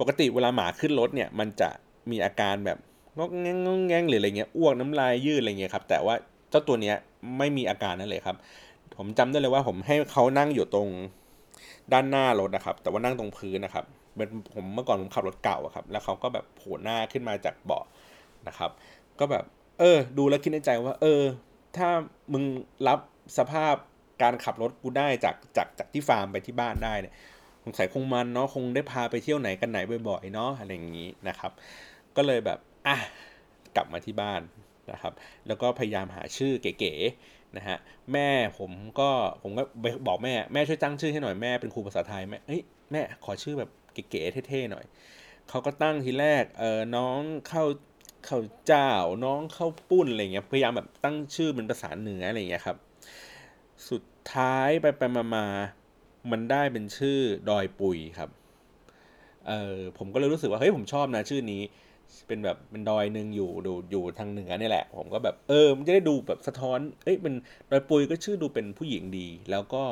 [0.00, 1.68] ปกติเวลาหมาขึ้นรถเนี่ย มันจะ
[2.10, 2.78] มีอาการแบบ
[3.18, 6.14] งอกแงงงอแงงหรืออะไรเงี้ยอ้วกน้ำลายยืดอะไรเงี้ยครับ แต่ว่า
[6.50, 6.96] เจ้าตัวเนี้ย
[7.38, 8.36] ไม่มีอาการนั่นเลยครับ
[8.96, 10.88] ผมจำได้เลยว่าผมให้เขานั่งอยู่ตรง
[11.92, 13.84] ด้านหน้ารถนะครับ แต่ว่านั่งตรงพื้นนะครับ
[14.16, 17.84] เป็นผมเมื่อก่อนผมขับรถเก่าครับ แล้วเขาก็แบบโผล่หน้าขึ้นมาจากเบาะ
[18.48, 18.70] นะครับ
[19.20, 19.44] ก็แบบ
[19.78, 21.22] เออ ดูแล้วคิดในใจว่า เออ
[21.76, 21.88] ถ้า
[22.32, 22.44] มึง
[22.88, 22.98] รับ
[23.38, 23.74] สภาพ
[24.22, 27.14] การขับรถกูได้จากจากจากที่ฟาร์มไปที่บ้านได้เนี่ย
[27.64, 31.52] สงสัยคงมันเนาะคงได้พาไปเที่ยวไหนกันไหนบ่อยๆเนาะอะไรอย่างนี้นะครับ
[32.16, 32.96] ก็เลยแบบอะ
[33.76, 34.40] กลับมาที่บ้าน
[34.92, 35.12] นะครับ
[35.46, 37.76] แล้วก็พยายามหาชื่อเก๋ๆนะฮะ
[38.12, 38.70] แม่ผม
[39.00, 39.10] ก็
[39.42, 39.62] ผมก็
[40.06, 43.70] บอกแม่แม่ช่วยตั้งชื่อให้หน่อยแม่เป็นครูภาษาไทยแม่เฮ้ยแม่ขอชื่อแบบ
[44.08, 44.84] เก๋ๆเท่ๆหน่อย
[45.48, 47.64] เขาก็ตั้งทีแรกเออน้องเข้า
[48.26, 48.90] เข้าเจ้า
[49.24, 52.76] น้องเข้าปุ้นอะไรเงี้ยพยายามแบบตั้งชื่อเป็นภาษาเหนืออะไรเงี้ยครับ
[53.90, 54.02] สุด
[54.34, 55.46] ท้ายไปไปมามา
[56.30, 58.30] มันได้เป็นชื่อดอยปุยครับ
[59.48, 61.62] เออผมก็เลยรู้สึกว่าเฮ้ยผมชอบนะชื่อนี้
[62.26, 67.34] เป็นแบบเป็นดอยหนึ่งอยู่ดูอยู่ทางเหนือนี่แหละ ผมก็แบบเออมันจะได้ดูแบบสะท้อนเอ้ยเป็น
[67.70, 69.84] ดอยปุยก็ชื่อดูเป็นผู้หญิงดี แล้วก็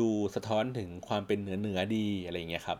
[0.00, 2.78] ดูสะท้อนถึงความเป็นเหนือเหนือดีอะไรเงี้ยครับ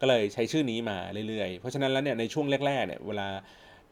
[0.00, 3.28] ก็เลยใช้ชื่อนี้มาเรื่อยๆ เพราะฉะนั้นแล้วเนี่ยในช่วงแรกๆเนี่ยเวลา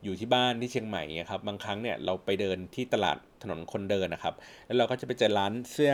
[0.04, 4.34] อยู่ที่บ้านที่เชียงใหม่ครับบางครั้งเนี่ยเราไปเดินที่ตลาดถนนคนเดินนะครับ
[4.66, 5.92] แล้วเราก็จะไปเจอร้านเสื้อ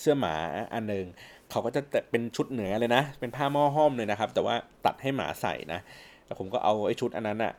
[0.00, 0.34] เสื้อหมา
[0.74, 1.04] อันหนึ่ง
[1.50, 4.54] เขาก็จะเป็นชุดเหนือเลยนะ เป็นผ้าหม้อห้อมเลยนะครับ แต่ว่า
[4.86, 5.80] ตัดให้หมาใส่นะ
[6.26, 7.52] แล้วผมก็เอาไอ้ชุดอันนั้นอะ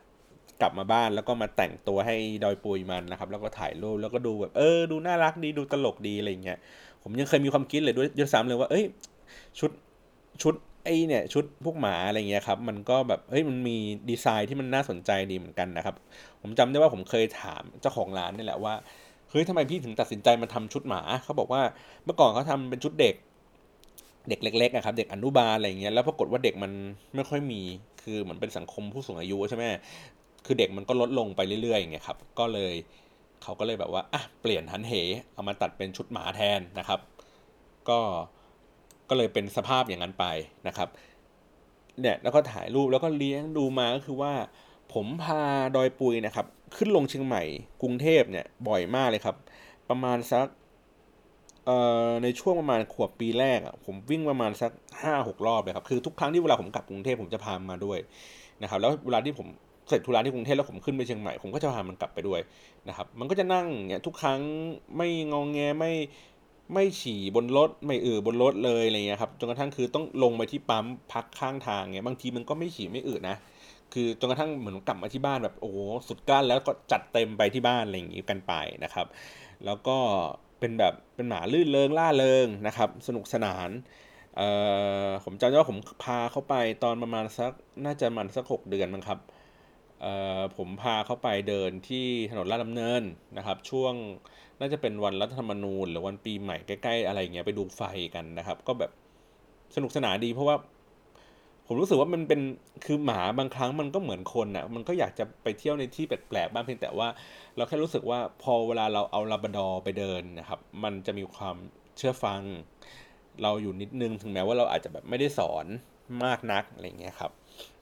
[0.60, 6.58] กลับมาบ้านแล้วก็มาแต่งตัวให้ดอยปุยมันนะครับ แล้วก็ถ่ายรูปแล้วก็ดูแบบเออดูน่ารักดีดูตลกดีอะไรเงี้ย
[7.02, 8.84] ผมยังเคยมีความคิดเลยด้วยยศสามเลยว่า เอ้ย
[9.58, 9.70] ชุด
[10.42, 13.76] ชุด ไอเนี่ยชุดพวกหมาอะไรเงี้ยครับมันก็แบบเฮ้ยมันมี
[14.10, 15.94] ดีไซน์ที่มันน่าสนใจดีเหมือนกันนะครับ
[16.42, 18.74] ผมจำได้ว่าผมเคยถามเจ้าของร้านนี่แหละว่า
[19.30, 21.62] เฮ้ยทำไมพี่ถึงตัดสินใจมาทำชุดหมาเขาบอกว่า
[22.04, 23.14] เมื่อก่อนเขาทาเป็นชุดเด็ก
[24.28, 26.72] เด็กเล็กๆนะครับ เด็กอนุบาลอะไรเงี้ยแล้วปรากฏว่าเด็กมัน
[27.14, 27.60] ไม่ค่อยมี
[28.02, 29.64] คือเหมือนเป็นสังคมผู้สูงอายุใช่ไหม
[30.46, 32.74] คือเด็กมันก็ลดลงไปเรื่อยๆอย่างเงี้ยครับก็เลย
[33.42, 34.92] เขาก็เลยแบบว่าอะเปลี่ยนหันเห
[35.34, 37.00] เอามาตัดเป็นชุดหมาแทนนะครับ
[37.88, 37.98] ก็
[39.12, 40.24] ก็เลยเป็นสภาพอย่างนั้นไป
[40.68, 40.88] นะครับ
[42.00, 44.32] เนี่ยแล้วก็ถ่ายรูปแล้วก็เลี้ยงดูมาก็คือว่า
[44.92, 45.42] ผมพา
[45.76, 46.46] ดอยปุยนะครับ
[46.76, 47.42] ขึ้นลงเชียงใหม่
[47.82, 49.36] กรุงเทพเนี่ยบ่อยมากเลยครับ
[49.88, 50.46] ประมาณสัก
[51.66, 54.70] เอ่อในช่วงประมาณขวบปีแรกอะผมวิ่งประมาณสัก
[55.02, 57.98] ห้าหกรอบเลยครับคือทุกครั้งที่เวลาผมกลับกรุงเทพผมจะพามาด้วย
[58.62, 59.46] นะครับ แล้วเวลาที่ผม
[59.88, 62.40] เสร็จธุระที่กรุงเทพแล้วผมขึ้นไปเชียงใหม่ผมก็จะพามันกลับไปด้วย
[62.88, 64.40] นะครับ มันก็จะนั่งเนี่ยทุกครั้ง
[64.96, 65.92] ไม่งองแงไม่
[66.72, 73.36] ไม่ฉี่บนรถไม่อือบนรถเลยอะไรเงี้ยครับจนกระทั่งคือต้องลงไปที่ปั๊มพักข้างทางเนี่ยบางทีมันก็ไม่ฉี่ไม่อืดนะ
[73.92, 75.70] คือจนกระทั่งเหมือนกลับมาที่บ้านแบบโอ้
[76.08, 78.52] สุดก้านแล้วก็จัดเต็มไปที่บ้านอะไรอย่างงี้กันไป
[78.84, 79.06] นะครับ
[79.64, 79.96] แล้วก็
[80.58, 83.68] เป็นแบบเป็นหมาลื่นเริงล่าเริงนะครับ สนุกสนาน
[84.36, 84.48] เอ่
[85.06, 87.52] อผมจำได้ว่าผมพาเขาไปตอนประมาณสัก
[87.84, 89.18] น่าจะมันสักหกเดือนมั้งครับ
[90.56, 93.02] ผมพาเขาไปเดินที่ถนนลาดดำเนิน
[93.36, 93.94] นะครับ ช่วง
[94.60, 97.82] น่าจะเป็นวันรัฐธรรมนูญ หรือวันปีใหม่ใกล้ๆอะไรเงี้ยไปดูไฟ
[98.14, 98.90] กันนะครับ ก็แบบ
[99.74, 100.56] สนุกสนานดีเพราะว่า
[101.66, 102.40] ผมรู้สึกว่ามันเป็น
[102.84, 107.08] คือหมาบางครั้งมันก็เหมือนคนอะมันก็อยากจะไปเที่ยวในที่แปลกๆบ้างเพียงแต่ว่า
[107.56, 111.56] เราแค่รู้สึกว่าพอเวลาเราเอาลาบดอไปเดินนะครับ มันจะมีความ
[111.96, 112.40] เชื่อฟัง
[113.42, 115.66] เราอยู่นิดนึงถึงแม้ว่าเราอาจจะแบบไม่ได้สอน
[116.24, 117.30] มากนักอะไรเงี้ยครับ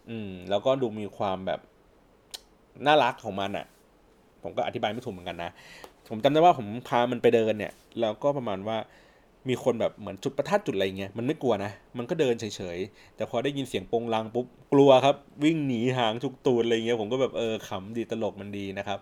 [0.08, 1.60] อืมแล้วก็ดูมีความแบบ
[2.86, 3.66] น่ารักของมันอะ่ะ
[4.42, 5.50] ผมก็อธิบายไม่ถูกเหมือนกันนะ
[6.10, 8.76] ผมจำได้ว่าผมพามันไปเดินเนี่ย แล้วก็ประมาณว่า
[9.48, 12.44] มีคนแบบเหมือนจุดประทัดจุดอะไรเงี้ยมันไม่กลัวนะ มันก็เดินเฉ
[12.76, 18.98] ยๆ แต่พอได้ยินเสียงปงลังปุ๊บกลัวครับ วิ่งหนีหางทุกตูดอะไรเงี้ยผมก็แบบเออขำดีตลกมันดีนะครับ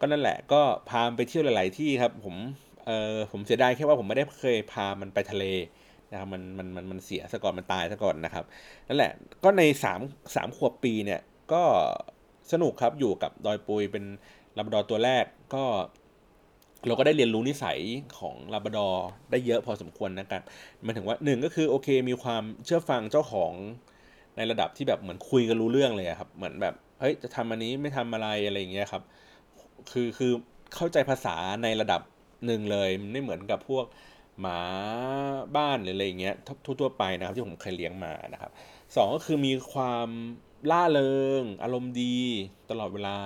[0.00, 2.34] ก็นั่นแหละก็พาไปเที่ยวหลาย ๆ ที่ครับ ผม
[2.86, 5.44] เออผมเสียดายแค่ว่าผมไม่ได้เคยพามันไปทะเล
[6.10, 8.44] นะครับมันมันมันมันเสียซะก่อนมันตายซะก่อนนะครับ
[8.88, 9.12] นั่นแหละ
[9.44, 10.00] ก็ในสาม
[10.36, 11.20] สามขวบปีเนี่ย
[11.52, 11.62] ก็
[12.52, 14.04] สนุกครับอยู่กับดอยปุยเป็น
[14.56, 15.64] ลาบดอตัวแรกก็
[16.86, 17.78] เราก็ได้เรียนรู้นิสัย
[18.18, 18.88] ของลาบดอ
[19.30, 20.42] ได้เยอะพอสมควรนะครับ
[20.84, 23.52] มันถึงว่าหนึ่งก็คือโอเคมีความเชื่อฟังเจ้าของ
[24.36, 29.02] ในระดับที่แบบเหมือนคุยกันรู้เรื่องเลยครับเหมือนแบบเฮ้ยจะทำอันนี้ไม่ทำอะไรอะไรอย่างเงี้ยครับ
[29.90, 30.32] คือคือ
[30.74, 32.00] เข้าใจภาษาในระดับ
[32.46, 33.84] หนึ่งเลยมันไม่เหมือนกับพวก
[34.40, 34.58] หมา
[35.56, 36.34] บ้านหรืออะไรอย่างเงี้ย
[36.80, 38.50] ทั่วๆไปนะครับที่ผมเคยเลี้ยงมานะครับ
[38.96, 40.08] สองก็คือมีความ
[40.70, 42.16] ล่าเริง อารมณ์ดี
[42.70, 43.16] ตลอดเวลา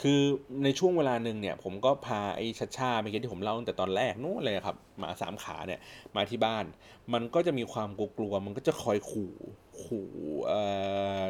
[0.00, 0.20] คือ
[0.64, 5.80] ในช่วงเวลาหนึ่งเนี่ยผมก็พาไอ้ชัดชาเมื่อกี้ที่ผมเล่าตั้งแต่ตอนแรกนู้นเลยครับหมาสามขาเนี่ย
[6.16, 6.64] มาที่บ้าน
[7.12, 9.32] มันก็จะมีความกลัวมันก็จะคอยขู่
[9.82, 10.08] ขู่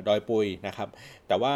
[0.08, 0.88] ดอยปุยนะครับ
[1.28, 1.54] แต่ว่า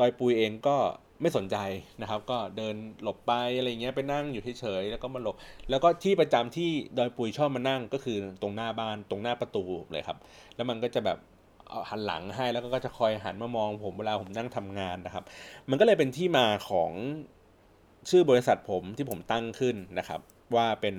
[0.00, 0.76] ดอยปุยเองก็
[1.22, 1.56] ไม่สนใจ
[2.00, 5.36] นะครับ ก็เดินหลบไปอะไรเงี้ยไปนั่งอยู่เฉยๆแล้วก็มาหลบ
[5.70, 10.18] แล้วก็ที่ประจำที่ดอยปุยชอบมานั่งก็คือตรงหน้าบ้านตรงหน้าประตูเลยครับ
[10.56, 11.18] แล้วมันก็จะแบบ
[11.90, 15.24] หันหลังให้แล้วก็จะคอยหันมามองผมเวลาผมนั่งทำงานนะครับ
[15.70, 16.90] มันก็เลยเป็นที่มาของ
[18.10, 20.20] ชื่อบริษัทผมที่ผมตั้งขึ้นนะครับ
[20.56, 20.96] ว่าเป็น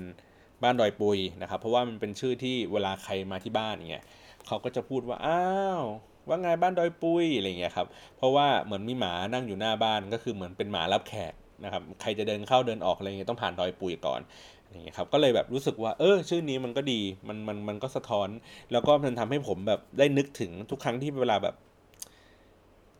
[0.64, 4.06] บ้านดอยปุยนะครับ เพราะว่ามันเป็นชื่อที่เวลาใครมาที่บ้านเงี้ย
[4.48, 5.44] เขาก็จะพูดว่าอ้า
[5.80, 5.84] ว
[6.28, 14.22] ว่าไงบ้านดอยปุยอะไรเงี้ยครับเพราะว่าเหมือนมีหมานั่งอยู่หน้าบ้านก็คือเหมือนเป็นหมารับแขกนะครับใครจะเดินเข้าเดินออกอะไรเงี้ยต้องผ่านดอยปุยก่อน
[14.70, 18.30] อย่างเงี้ยครับก็เลยแบบรู้สึกว่า เออ ชื่อนี้มันก็ดีมันมันมันก็สะท้อน
[18.72, 21.56] แล้วก็มันทำให้ผมแบบได้นึกถึงทุกครั้งที่เวลาแบบ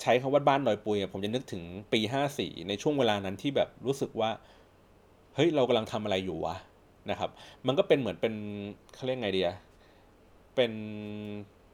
[0.02, 4.30] ใช้คาว่าบ้านดอยปุยผมจะนึกถึงปีห้าสี่ในช่วงเวลานั้นที่แบบรู้สึกว่า
[5.36, 6.56] เฮ้ยเรากำลังทำอะไรอยู่วะ
[7.10, 7.30] นะครับ
[7.68, 8.34] มันก็เป็นเหมือนเป็น
[8.94, 9.52] เขาเรียกไงเดีย
[10.56, 10.72] เป็น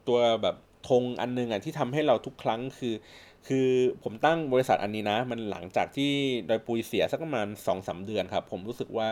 [0.07, 0.55] ตัวแบบ
[0.89, 2.95] ธงอันนึงอะที่ทำให้เราทุกครั้งคือ
[3.47, 3.67] คือ
[4.03, 6.11] ผมตั้งบริษัทอันนี้นะ มันหลังจากที่
[6.49, 9.07] ดอยปุยเสียสักประมาณสองสาเดือนครับ ผมรู้สึกว่า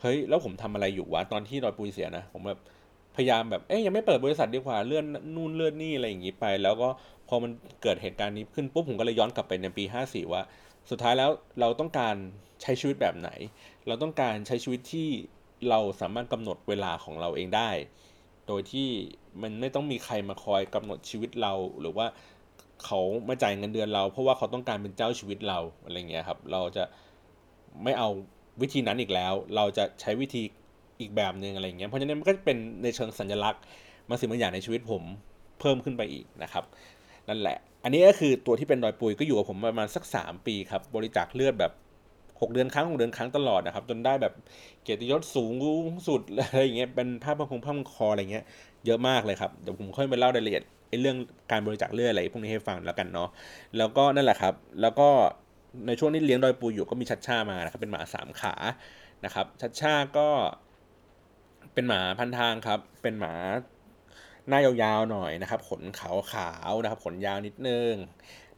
[0.00, 2.60] เฮ้ยแล้วผมทำอะไรอยู่วะตอนที่ดอยปุยเสียนะ ผมแบบ
[3.16, 6.88] พยายามแบบเอ้ยยังไม่เปิดบริษัทดีกว่าเลื่อนนู่นเลื่อนนี่อะไรอย่างงี้ไป แล้วก็
[7.28, 7.50] พอมัน
[7.82, 10.42] เกิดเหตุการณ์นี้ขึ้นปุ๊บผมก็เลยย้อนกลับไปในปี 54 ว่า
[10.90, 11.30] สุดท้ายแล้ว
[11.60, 12.16] เราต้องการ
[12.62, 13.30] ใช้ชีวิตแบบไหน
[13.86, 15.08] เราต้องการใช้ชีวิตที่
[15.68, 17.70] เราสามารถกำหนดเวลาของเราเองได้
[18.46, 18.88] โดยที่
[19.42, 22.06] มันไม่ต้องมีใครมาคอยกำหนดชีวิตเราหรือว่า
[22.84, 26.84] เขามาจ่ายเงินเดือนเรา เพราะว่าเขาต้องการเป็นเจ้าชีวิตเราอะไรเงี้ยครับ เราจะ
[27.84, 28.08] ไม่เอา
[28.62, 30.42] วิธีนั้นอีกแล้ว เราจะใช้วิธี
[31.00, 33.62] อีกแบบหนึ่งอะไรเงี้ยเพราะฉะนั้นมันก็เป็นในเชิงสัญลักษณ์
[34.08, 35.02] มาสิ่งบางอย่างในชีวิตผม
[35.60, 36.64] เพิ่มขึ้นไปอีกนะครับ
[37.28, 41.72] นั่นแหละ อันนี้ก็คือตัวที่เป็นรอยปุยก็อยู่กับผมประมาณสัก 3 ปีครับ บริจาคเลือดแบบ
[42.10, 44.34] 6 เดือนครั้ง 6 เดือนครั้งตลอดนะครับ จนได้แบบ
[44.82, 45.52] เกียรติยศสูง
[46.08, 48.44] สุดอะไรอย่างเงี้ยเป็นภาพประคงภาพมังคออะไรเงี้ย
[48.86, 51.16] เยอะมากเลยครับเดี๋ยวผมค่อยไปเล่ารายละเอียดไอ้เรื่อง
[51.50, 53.28] การบริจาคเลือดอะไรพวกนี้ให้ฟังแล้วกันเนาะ
[53.78, 55.08] แล้วก็นั่นแหละครับ แล้วก็
[55.86, 58.54] ในช่วงนี้เลี้ยงดอยปูอยู่ก็มีชัดชามานะครับเป็นหมาสามขา
[59.24, 60.28] นะครับ ชัดชาก็
[61.74, 63.34] เป็นหมาพันทางครับ เป็นหมา
[64.48, 67.92] หน้ายาวๆหน่อยนะครับ ขนขาวขาวนะครับ ขนยาวนิดนึง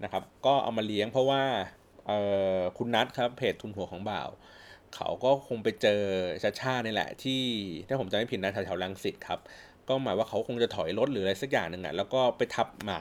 [0.02, 1.42] นะครับ ก็เอามาเลี้ยงเพราะว่า
[2.78, 4.28] คุณนัทครับเพจทุนหัวของบ่าว
[4.94, 6.02] เขาก็คงไปเจอ
[6.42, 7.42] ชาชาเนี่ยแหละ ที่
[7.88, 9.40] ถ้าผมจำไม่ผิดนะแถวๆลังสิตครับ
[9.88, 13.00] ก็หมายว่าเขาคงจะถอยรถหรืออะไรสักอย่างหนึ่งอะแล้วก็ไปทับหมา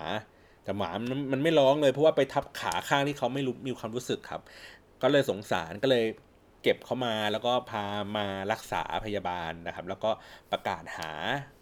[0.69, 4.41] แต่หมามันมันไม่ร้องเลยเพราะว่าไปทับขาข้างที่เขาไม่รู้มีความรู้สึกครับ
[5.01, 6.05] ก็เลยสงสารก็เลย
[6.63, 7.84] เก็บเขามาแล้วก็พา
[8.17, 10.10] มารักษาพยาบาลนะครับ แล้วก็
[10.51, 11.12] ประกาศหา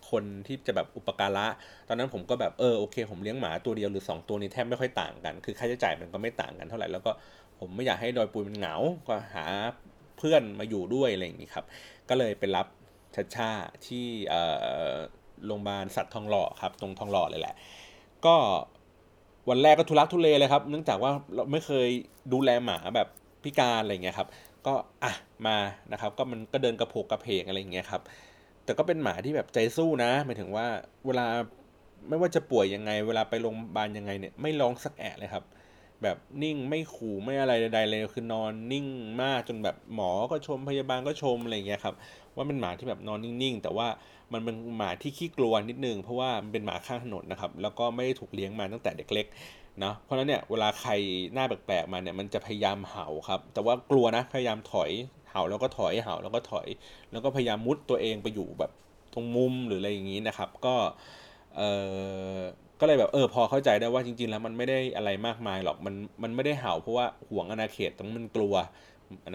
[0.10, 1.48] คนที่จะแบบอุปการะ
[1.88, 7.12] ตอนนั้นผมก็แบบเออโอเค ผมเลี้ยงหมาตัวเดียวหรือ 2 ตัวนี้แทบไม่ค่อยต่างกัน คือค่าใช้จ่ายมันก็ไม่ต่างกันเท่าไหร่ แล้วก็
[7.60, 8.76] ผมไม่อยากให้ดอยปุยมันเหงา
[9.08, 9.46] ก็หา
[10.18, 11.66] เพื่อนมาอยู่ด้วยอะไรอย่างนี้ครับ
[12.10, 12.68] ก็เลยไปรับ
[13.16, 13.52] ชัชชา
[13.88, 14.06] ที่
[15.46, 17.56] โรงพยาบาลสัตว์ทองหล่อครับ ตรงทองหล่อเลยแหละ
[18.26, 18.36] ก็
[19.50, 21.88] วันแรกก็ทุลักทุเลเลยครับ เนื่องจากว่าเราไม่เคย
[22.34, 23.08] ดูแลหมาแบบ
[23.44, 24.28] พิการอะไรเงี้ยครับ
[24.66, 25.14] ก็อะ
[25.48, 25.58] มา
[25.92, 28.02] นะครับ ก็มันก็เดินกระโผกกระเพกอะไรเงี้ยครับ
[28.64, 30.66] แต่ก็เป็นหมาที่แบบใจสู้นะหมายถึงว่า
[31.06, 31.26] เวลา
[32.10, 35.44] ไม่ว่าจะป่วยยังไง เวลาไปโรงพยาบาลยังไงเนี่ยไม่ร้องสักแอะเลยครับ
[36.04, 38.88] แบบนิ่งไม่ขู่ไม่อะไรใดๆเลยคือนอนนิ่ง
[39.22, 41.96] มากจนแบบหมอก็ชมพยาบาลก็ชมอะไรเงี้ยครับ
[42.38, 43.88] ว่าเป็นหมาที่แบบนอนนิ่งๆ แต่ว่า
[44.34, 49.26] มันเป็นหมาที่ขี้กลัวนิดนึง เพราะว่ามันเป็นหมาข้างถนนนะครับ แล้วก็ไม่ได้ถูกเลี้ยงมาตั้งแต่เด็กเล็ก
[49.84, 50.92] นะเพราะฉะนั้นเนี่ยเวลาใคร
[51.34, 54.92] หน้าแปลกๆมาเนี่ยมันจะพยายามเห่าครับ แต่ว่ากลัวนะพยายามถอย
[55.32, 56.68] เห่าแล้วก็ถอยเห่าแล้วก็ถอย
[57.12, 58.72] แล้วก็พยายามมุดตัวเองไปอยู่แบบ
[59.14, 60.76] ตรงมุมหรืออะไรอย่างนี้นะครับ ก็
[61.58, 61.62] เอ
[62.38, 62.40] อ
[62.80, 68.56] ก็เลยแบบเออพอเข้าใจได้ว่าจริง ๆ แล้วมันไม่ได้อะไรมากมายหรอกมันมันไม่ได้เห่าเพราะว่าห่วงอาณาเขตตรงมันกลัว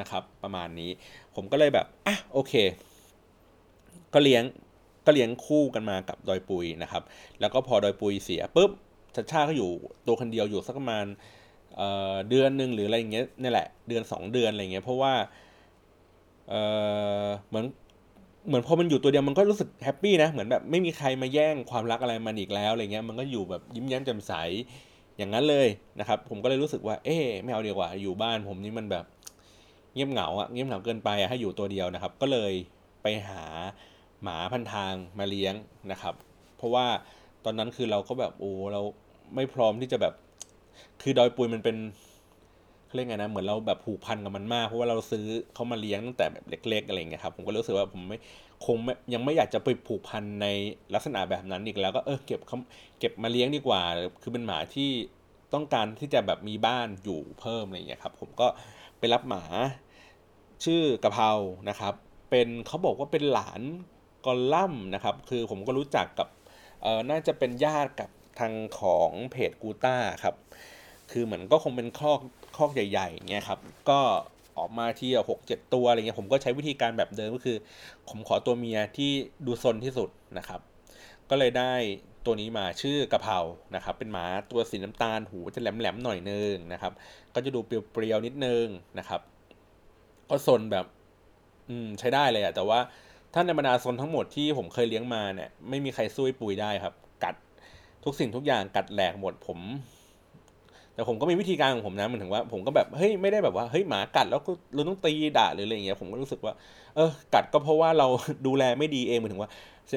[0.01, 0.91] นะครับ ประมาณนี้
[1.35, 2.53] ผมก็เลยแบบอะโอเค
[4.15, 4.45] ก็เลี้ยง
[5.07, 7.03] ก็เลี้ยงคู่กันมากับดอยปุยนะครับ
[7.41, 8.71] แล้วก็พอดอยปุยเสียปุ๊บ
[9.17, 9.71] ชัดชาก็อยู่
[10.07, 11.07] ตัวคนเดียวอยู่สักประมาณ
[11.77, 15.13] เเดือนหนึ่งหรืออะไรเงี้ยนี่แหละเดือน 2 เดือนอะไรเงี้ยเพราะว่า
[16.49, 17.67] เเหมือน
[18.49, 24.33] เหมือนพอมันอยู่ตัวเดียวมันก็รู้สึกแฮปปี้นะเหมือนแบบไม่มีใครมาแย่งความรักอะไรมันอีกแล้วอะไรเงี้ยมันก็อยู่แบบยิ้มแย้มแจ่มใส
[25.17, 25.69] อย่างนั้นเลย
[26.01, 29.05] นะครับ ผมก็เลยรู้สึกว่า เอ๊ไม่เอาดีกว่า อยู่บ้านผมนี่มันแบบ
[29.95, 32.53] เงียบเหงาอะเงียบเหงาเกินไปอะให้อยู่ตัวเดียวนะครับ ก็เลย
[33.03, 33.43] ไปหา
[34.23, 35.55] หมาพันทางมาเลี้ยง
[35.93, 36.15] นะครับ
[36.57, 36.87] เพราะว่า
[37.45, 38.81] ตอนนั้นคือเราก็แบบโอ้เรา
[39.35, 40.15] ไม่พร้อมที่จะแบบ
[41.03, 41.77] คือดอยปุยมันเป็น
[42.95, 48.19] เรียกไงนะเหมือนเราแบบผูกพันกับมันมากเพราะว่าเราซื้อเขามาเลี้ยงตั้งแต่แบบเล็ก ๆอะไรเงี้ยครับผมก็รู้สึกว่าผมไม่
[48.67, 48.77] คง
[49.15, 50.47] ยังไม่อยากจะไปผูกพันใน
[50.95, 52.59] ลักษณะแบบนั้นอีกแล้วก็เออเก็บเขา
[52.99, 53.83] เก็บมาเลี้ยงดีกว่า
[54.23, 54.91] คือเป็นหมาที่
[55.55, 58.47] ต้องการที่จะแบบมีบ้านอยู่เพิ่มอะไรเงี้ยครับผมก็
[58.99, 59.45] ไปรับหมา
[60.65, 61.31] ชื่อกะเพรา
[61.69, 61.95] นะครับ
[62.31, 63.61] เป็นเขาบอกว่าเป็นหลาน
[64.27, 66.29] กอลัมนะครับ คือผมก็รู้จักกับ
[67.11, 70.35] น่าจะเป็นญาติกับทางของเพจกูต้าครับ
[71.11, 72.21] คือเหมือนก็คงเป็นคอก
[72.57, 74.01] คอกใหญ่ๆเงี้ยครับ ก็
[74.59, 77.57] ออกมาที่หกเจ็ดตัวอะไรเงี้ยผมก็ใช้วิธีการแบบเดิมก็คือ
[78.09, 79.11] ผมขอตัวเมียที่
[79.47, 80.61] ดูซนที่สุดนะครับ
[81.31, 81.73] ก็เลยได้
[82.25, 83.39] ตัวนี้มาชื่อกะเพรา
[83.75, 86.93] นะครับ เป็นหมาตัวสีน้ำตาลหูจะแหลมๆหน่อยนึงนะครับ
[87.35, 88.67] ก็จะดูเปรียวๆนิดนึง
[88.99, 89.21] นะครับ
[90.31, 90.87] ก็ซนแบบ
[91.69, 92.81] อืมใช้ได้เลยอะแต่ว่า
[93.35, 97.35] ถ้าในบรรดาซนทั้งหมดที่ผมเคยเลี้ยงมาเนี่ยไม่มีใครสู้ปุยได้ครับ กัด
[98.05, 99.59] ทุกสิ่งทุกอย่างกัดแหลกหมดผม
[100.95, 106.55] แต่ผมก็มีวิธีการของผมนะมันถึงว่า ผมก็แบบเฮ้ยไม่ได้แบบว่าเฮ้ยหมากัดแล้วก็เราต้องตีด่าหรืออะไรอย่างเงี้ยผมก็รู้สึกว่า
[106.97, 108.07] เออ กัดก็เพราะว่าเรา
[108.47, 109.51] ดูแลไม่ดีเองเหมือนถึงว่า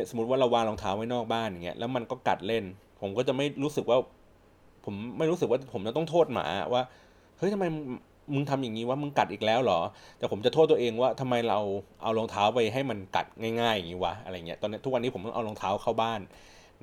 [0.10, 2.63] สมมติว่าเราวางรองเท้าไว้นอกบ้านอย่างเงี้ยแล้วมันก็กัดเล่น
[3.02, 3.98] ผมก็จะไม่รู้สึกว่า
[4.86, 6.84] ผมไม่รู้สึกว่าผมจะต้องโทษหมาว่า
[7.38, 7.65] เฮ้ยทำไม
[8.33, 9.79] มึงทำอย่างนี้ว่ามึงกัดอีกแล้วเหรอ
[10.17, 11.59] แต่ผมจะโทษตัวเองว่าทำไมเรา
[12.01, 13.27] เอารองเท้าไปให้มันกัด
[13.61, 16.21] ง่ายๆอย่างนี้วะอะไรเงี้ยตอนนี้ทุกวันนี้ผมต้องเอารองเท้าเข้าบ้าน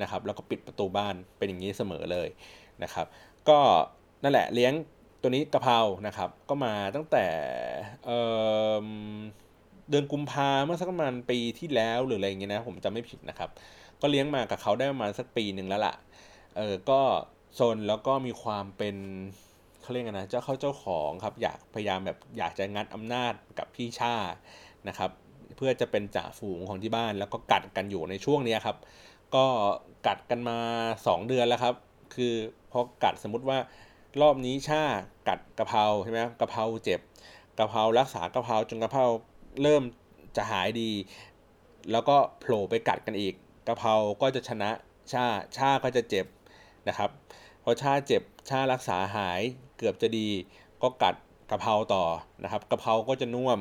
[0.03, 2.29] นะครับ แล้วก็ปิดประตูบ้านเป็นอย่างนี้เสมอเลย
[2.83, 3.07] นะครับ
[3.49, 3.59] ก็
[4.23, 4.73] นั่นแหละเลี้ยง
[5.21, 7.27] ตัวนี้กะเพรานะครับ ก็มาตั้งแต่
[8.05, 13.51] เเดือนกุมภาเมื่อสักประมาณปีที่แล้วหรืออะไรเงี้ยนะผมจำไม่ผิดนะครับ
[14.01, 15.95] ก็เลี้ยงมากับเขาได้ประมาณสักปีหนึ่งแล้วล่ะ
[16.57, 17.01] เออก็
[17.55, 18.97] โซนแล้วก็มีความเป็น
[19.83, 24.15] เขาเรียกนะเจ้าเข้าเจ้าของครับอยากพยายามแบบอยากจะงัดอำนาจกับพี่ชา
[24.89, 25.11] นะครับ
[25.57, 28.77] เพื่อจะเป็นจ่าฝูงของที่บ้านแล้วก็กัดกันอยู่ในช่วงนี้ครับ
[29.35, 29.47] ก็
[30.07, 30.59] กัดกันมา
[30.97, 31.75] 2 เดือนแล้วครับ
[32.15, 32.35] คือ
[32.73, 33.59] พอกัดสมมติว่า
[34.21, 34.83] รอบนี้ชา
[35.29, 37.01] กัดกะเพราใช่ไหมกะเพราเจ็บ
[37.59, 39.05] กะเพรารักษากะเพราจนกะเพรา
[39.63, 39.83] เริ่ม
[40.37, 40.91] จะหายดี
[41.93, 43.35] แล้วก็โผล่ไปกัดกันอีก
[43.69, 44.71] กะเพราก็จะชนะ
[45.13, 45.25] ชา
[45.57, 46.27] ชาก็จะเจ็บ
[46.89, 47.11] นะครับ
[47.63, 49.41] พอชาเจ็บชารักษาหาย
[49.83, 50.29] เกือบจะดี
[50.83, 51.15] ก็กัด
[51.51, 52.05] กะเพราต่อ
[52.43, 53.59] นะครับกะเพราก็จะน่วม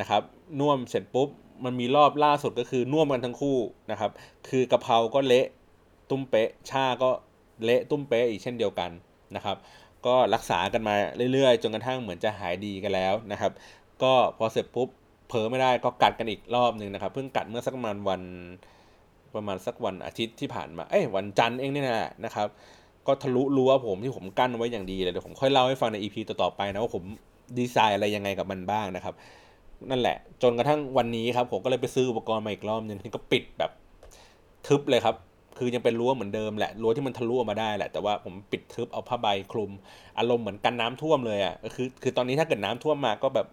[0.00, 0.22] นะครับ
[0.60, 1.28] น่วมเสร็จปุ๊บ
[1.64, 3.58] มันมีรอบล่าสุดก็คือน่วมกันทั้งคู่
[3.90, 4.10] นะครับ
[4.48, 5.46] คือกะเพราก็เละ
[6.10, 7.10] ตุ้มเป๊ะชาก็
[7.64, 8.90] เละตุ้มเป๊ะอีกเช่นเดียวกัน
[9.36, 9.56] นะครับ
[10.06, 10.94] ก็รักษากันมา
[11.32, 13.52] เรื่อยๆ จนกระทั่งเหมือนจะหายดีกันแล้วนะครับ
[14.02, 14.88] ก็พอเสร็จปุ๊บ
[15.28, 18.22] เผลอไม่ได้ก็กัดกันอีกรอบหนึ่งนะครับ เพิ่งกัดเมื่อสักประมาณวัน
[19.34, 22.48] ประมาณสักวันอาทิตย์ที่ผ่านมา เอ้ยวันจันทร์เองเนี่แหละนะครับ
[23.06, 27.04] ก็ทะลุรั้วผมที่ผมกั้นไว้อย่างดีเลยเดี๋ยวผมค่อยเล่าให้ฟังในอีพีต่อๆไปนะว่าผม
[27.58, 29.14] ดีไซน์อะไรยังไงกับมันบ้างนะครับ
[29.90, 33.70] นั่นแหละ จนกระทั่งวันนี้ครับ ผมก็เลยไปซื้ออุปกรณ์มาอีกรอบนึงที่ก็ปิดแบบ
[34.66, 35.16] ทึบเลยครับ
[35.58, 39.70] คือยังเป็นรั้วเหมือนเดิมแหละรั้วที่มันทะลุออกมาได้แหละ แต่ว่าผมปิดทึบเอาผ้าใบคลุม
[40.18, 43.46] อารมณ์เหมือนกันน้ำท่วมเลยอะคือคือตอนนี้ถ้าเกิดน้ำท่วมมาก็แบบ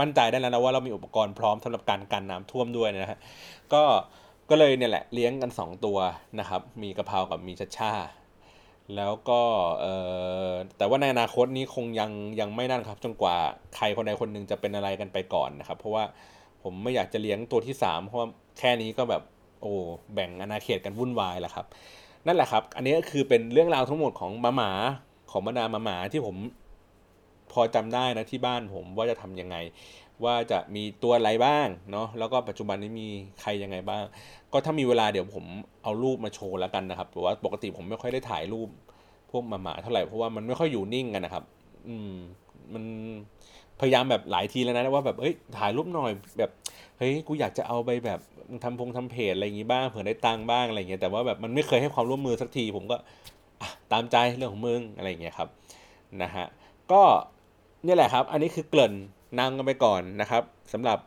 [0.00, 3.18] มั่นใจได้แล้วนะว่าเรามีอุปกรณ์พร้อมสำหรับการกันน้ำท่วมด้วยนะฮะ
[3.72, 3.82] ก็
[4.50, 5.98] ก็เลยเนี่ยแหละเลี้ยงกัน 2 ตัว
[6.40, 7.92] นะครับ มีกะเพรากับมีชัชชา
[8.96, 9.40] แล้วก็
[9.80, 9.86] เอ
[10.48, 13.36] อแต่ว่าในอนาคตนี้คงยังยังไม่นั่นครับจนกว่า
[13.76, 16.04] ใครคนใดคนหนึ่งจะเป็นอะไรกันไปก่อนนะครับ เพราะว่า
[16.62, 19.22] ผมไม่อยากจะเลี้ยงตัวที่ 3 เพราะว่าแค่นี้ก็แบบ
[19.62, 19.72] โอ้
[20.14, 21.66] แบ่งอาณาเขตกันวุ่นวายแล้วครับ
[22.26, 24.72] นั่นแหละครับ อันนี้ก็คือเป็นเรื่องราวทั้งหมดของมาหมา
[25.30, 26.36] ของบรรดามาหมาที่ผม
[27.60, 29.56] อจำได้นะที่บ้านผมว่าจะทํำยังไง
[30.24, 33.08] ว่าจะมีตัวอะไรบ้างเนาะแล้วก็ปัจจุบันนี้มี
[33.40, 34.04] ใครยังไงบ้าง
[34.52, 35.44] ก็ถ้ามีเวลาเดี๋ยวผม
[35.82, 38.68] เอารูปมาโชว์แล้วกันนะครับแต่ว่าปกติผมไม่ค่อยได้ถ่ายรูป
[39.30, 41.44] พวกหมาหมาเท่าไหร่เพราะว่ามันไม่ค่อยอยู่นิ่งกันนะครับ
[41.88, 42.12] อืม
[42.74, 42.84] มัน
[43.80, 46.50] พยายามแบบหลายทีแล้วนะว่าแบบเอ้ยถ่ายรูปหน่อยแบบ
[46.98, 48.20] เฮ้ยกูอยากจะเอาไปแบบ
[48.64, 52.96] ทำพงทำเพจอะไรอย่างงี้บ้างเผื่อได้ตังค์บ้างอะไรเงี้ยแต่ว่าแบบมันไม่เคยให้ความร่วมมือสักที ผมก็
[53.92, 55.48] ตามใจเรื่องของมึงอะไรเงี้ยครับ
[56.22, 56.46] นะฮะ
[56.92, 57.02] ก็
[57.86, 58.94] นี่แหละครับ อันนี้คือเกริ่น
[59.38, 60.98] นำกันไปก่อนนะครับสำหรับ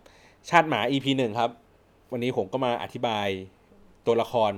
[0.50, 1.52] ชาติหมา EP หนึ่งครับ
[2.12, 3.28] วันนี้ผมก็มาอธิบาย
[4.06, 4.52] ตัวละคร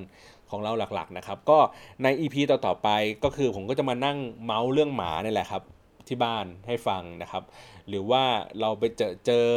[0.50, 1.60] ของเราหลักๆนะครับ ก็
[2.04, 2.90] ใน EP ต่อๆไป
[3.24, 5.64] ก็คือผมก็จะมานั่งเมาส์เรื่องหมานี่แหละครับ
[6.08, 7.44] ที่บ้านให้ฟังนะครับ
[7.88, 8.24] หรือว่า
[8.60, 9.48] เราไปเจอเจอ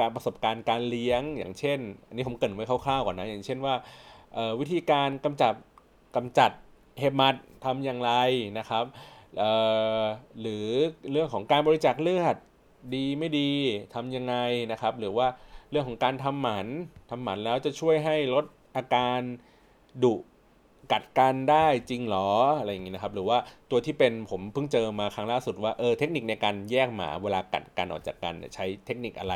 [0.00, 3.74] การประสบการณ์การเลี้ยง อย่างเช่น อันนี้ผมเกริ่นไว้คร่าวๆก่อนนะ อย่างเช่นว่า
[4.60, 5.54] วิธีการกำจัด
[6.16, 6.50] กำจัด
[7.00, 8.12] เห็บมัดทำอย่างไร
[8.58, 8.84] นะครับ
[10.40, 10.66] หรือ
[11.10, 12.36] เรื่องของการบริจาคเลือด
[12.94, 13.50] ดีไม่ดี
[13.94, 14.34] ทำยังไง
[14.72, 15.26] นะครับ หรือว่า
[15.70, 16.66] เรื่องของการทำหมัน
[17.10, 18.44] ทำหมันแล้วจะช่วยให้ลด
[18.76, 19.20] อาการ
[20.04, 20.14] ดุ
[20.92, 23.38] กัดกันได้จริงหรออะไรอย่างงี้นะครับ หรือว่า
[23.70, 29.34] ตัวที่เป็นผมเพิ่งเจอมาครั้งล่าสุดว่าเออเทคนิคในการแยกหมาเวลากัดกันออกจากกันใช้เทคนิคอะไร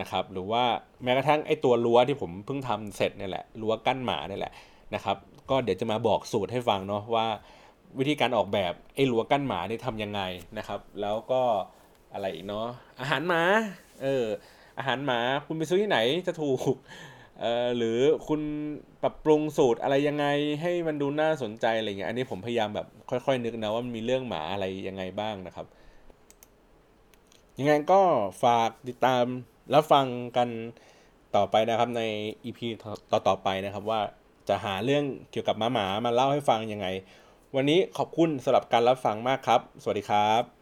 [0.00, 0.64] นะครับ หรือว่า
[1.02, 4.52] แม้กระทั่งไอ้ตัวรั้วที่ผมเพิ่งทำเสร็จนี่แหละรั้วกั้นหมานี่แหละ
[4.94, 5.16] นะครับ
[5.50, 7.26] ก็เดี๋ยวจะมาบอกสูตรให้ฟังเนาะว่า
[7.98, 10.20] วิธีการออกแบบไอ้รั้วกั้นหมานี่ทำยังไง
[10.58, 11.42] นะครับ แล้วก็
[12.12, 12.66] อะไรอีกเนาะ
[13.00, 13.42] อาหารหมา
[14.02, 14.24] เออ
[14.78, 16.74] อาหารหมาคุณไปซื้อที่ไหนจะถูก
[17.40, 17.98] เออหรือ
[18.28, 18.40] คุณ
[19.02, 20.26] ปรับปรุงสูตรอะไรยังไง
[20.62, 25.66] ให้มันดูน่าสนใจอะไรเงี้ยอันนี้ผมพยายามแบบค่อยๆนึกนะว่ามันมีเรื่องหมาอะไรยังไงบ้างนะครับ
[27.58, 28.00] ยังไงก็
[28.44, 29.24] ฝากติดตาม
[29.70, 30.48] แล้วฟังกัน
[31.36, 32.02] ต่อไปนะครับใน
[32.44, 32.58] EP
[33.10, 34.00] ต่อต่อไปนะครับ ว่า
[34.48, 36.86] จะหาเรื่องเกี่ยวกับหมาหมามาเล่าให้ฟังยังไง
[37.56, 40.57] วันนี้ขอบคุณสำหรับการรับฟังมากครับ สวัสดีครับ